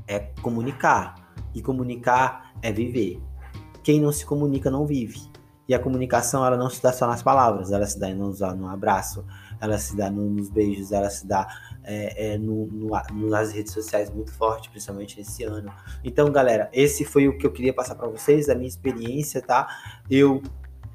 é 0.08 0.20
comunicar. 0.42 1.16
E 1.54 1.62
comunicar 1.62 2.54
é 2.62 2.72
viver. 2.72 3.22
Quem 3.84 4.00
não 4.00 4.12
se 4.12 4.26
comunica 4.26 4.72
não 4.72 4.86
vive. 4.86 5.20
E 5.68 5.76
a 5.76 5.80
comunicação 5.80 6.46
ela 6.46 6.56
não 6.56 6.70
se 6.70 6.82
dá 6.82 6.94
só 6.94 7.06
nas 7.06 7.22
palavras, 7.22 7.72
ela 7.74 7.86
se 7.86 8.00
dá 8.00 8.08
no, 8.14 8.32
no 8.56 8.70
abraço, 8.70 9.26
ela 9.60 9.78
se 9.78 9.98
dá 9.98 10.10
no, 10.10 10.30
nos 10.30 10.50
beijos, 10.50 10.94
ela 10.94 11.10
se 11.10 11.28
dá 11.28 11.46
é, 11.88 12.34
é, 12.34 12.38
no, 12.38 12.68
no, 12.68 12.90
nas 13.30 13.54
redes 13.54 13.72
sociais 13.72 14.10
muito 14.10 14.32
forte, 14.34 14.70
principalmente 14.70 15.18
nesse 15.18 15.44
ano. 15.46 15.72
Então, 16.04 16.30
galera, 16.30 16.70
esse 16.74 17.06
foi 17.06 17.30
o 17.30 17.38
que 17.38 17.48
eu 17.48 17.52
queria 17.52 17.74
passar 17.74 17.96
para 17.96 18.10
vocês, 18.10 18.50
a 18.50 18.56
minha 18.56 18.68
experiência, 18.68 19.42
tá? 19.42 19.68
Eu 20.10 20.44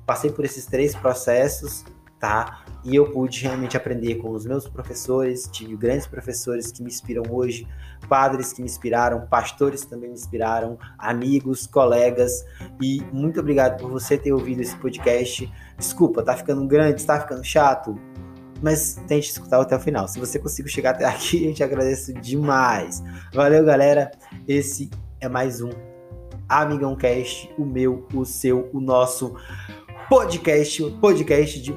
passei 0.05 0.31
por 0.31 0.44
esses 0.44 0.66
três 0.66 0.94
processos, 0.94 1.83
tá? 2.20 2.62
E 2.85 2.94
eu 2.94 3.11
pude 3.11 3.42
realmente 3.42 3.76
aprender 3.76 4.16
com 4.16 4.31
os 4.31 4.44
meus 4.44 4.68
professores, 4.68 5.48
tive 5.50 5.76
grandes 5.76 6.07
professores 6.07 6.70
que 6.70 6.83
me 6.83 6.88
inspiram 6.88 7.22
hoje, 7.31 7.66
padres 8.07 8.52
que 8.52 8.61
me 8.61 8.68
inspiraram, 8.68 9.26
pastores 9.26 9.87
também 9.87 10.11
me 10.11 10.14
inspiraram, 10.14 10.78
amigos, 10.98 11.66
colegas, 11.66 12.44
e 12.81 13.02
muito 13.12 13.40
obrigado 13.40 13.81
por 13.81 13.90
você 13.90 14.18
ter 14.18 14.33
ouvido 14.33 14.61
esse 14.61 14.76
podcast. 14.76 15.50
Desculpa, 15.78 16.22
tá 16.22 16.37
ficando 16.37 16.66
grande, 16.66 17.05
tá 17.07 17.18
ficando 17.18 17.42
chato? 17.42 17.98
Mas 18.62 19.01
tente 19.09 19.31
escutar 19.31 19.61
até 19.61 19.77
o 19.77 19.81
final. 19.81 20.07
Se 20.07 20.20
você 20.20 20.38
conseguiu 20.38 20.70
chegar 20.70 20.90
até 20.90 21.05
aqui, 21.05 21.44
eu 21.46 21.53
te 21.53 21.64
agradeço 21.64 22.14
demais. 22.14 23.03
Valeu, 23.35 23.64
galera. 23.64 24.11
Esse 24.46 24.88
é 25.20 25.29
mais 25.29 25.61
um 25.61 25.70
Amigão 26.48 26.94
Cast, 26.94 27.53
o 27.59 27.64
meu, 27.64 28.07
o 28.14 28.25
seu, 28.25 28.70
o 28.72 28.81
nosso 28.81 29.35
podcast, 30.09 30.83
podcast 31.01 31.61
de 31.61 31.77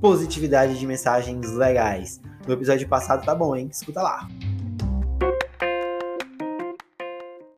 positividade 0.00 0.78
de 0.78 0.86
mensagens 0.86 1.52
legais. 1.52 2.20
No 2.46 2.54
episódio 2.54 2.88
passado 2.88 3.24
tá 3.24 3.34
bom, 3.34 3.54
hein? 3.54 3.68
Escuta 3.70 4.02
lá. 4.02 4.28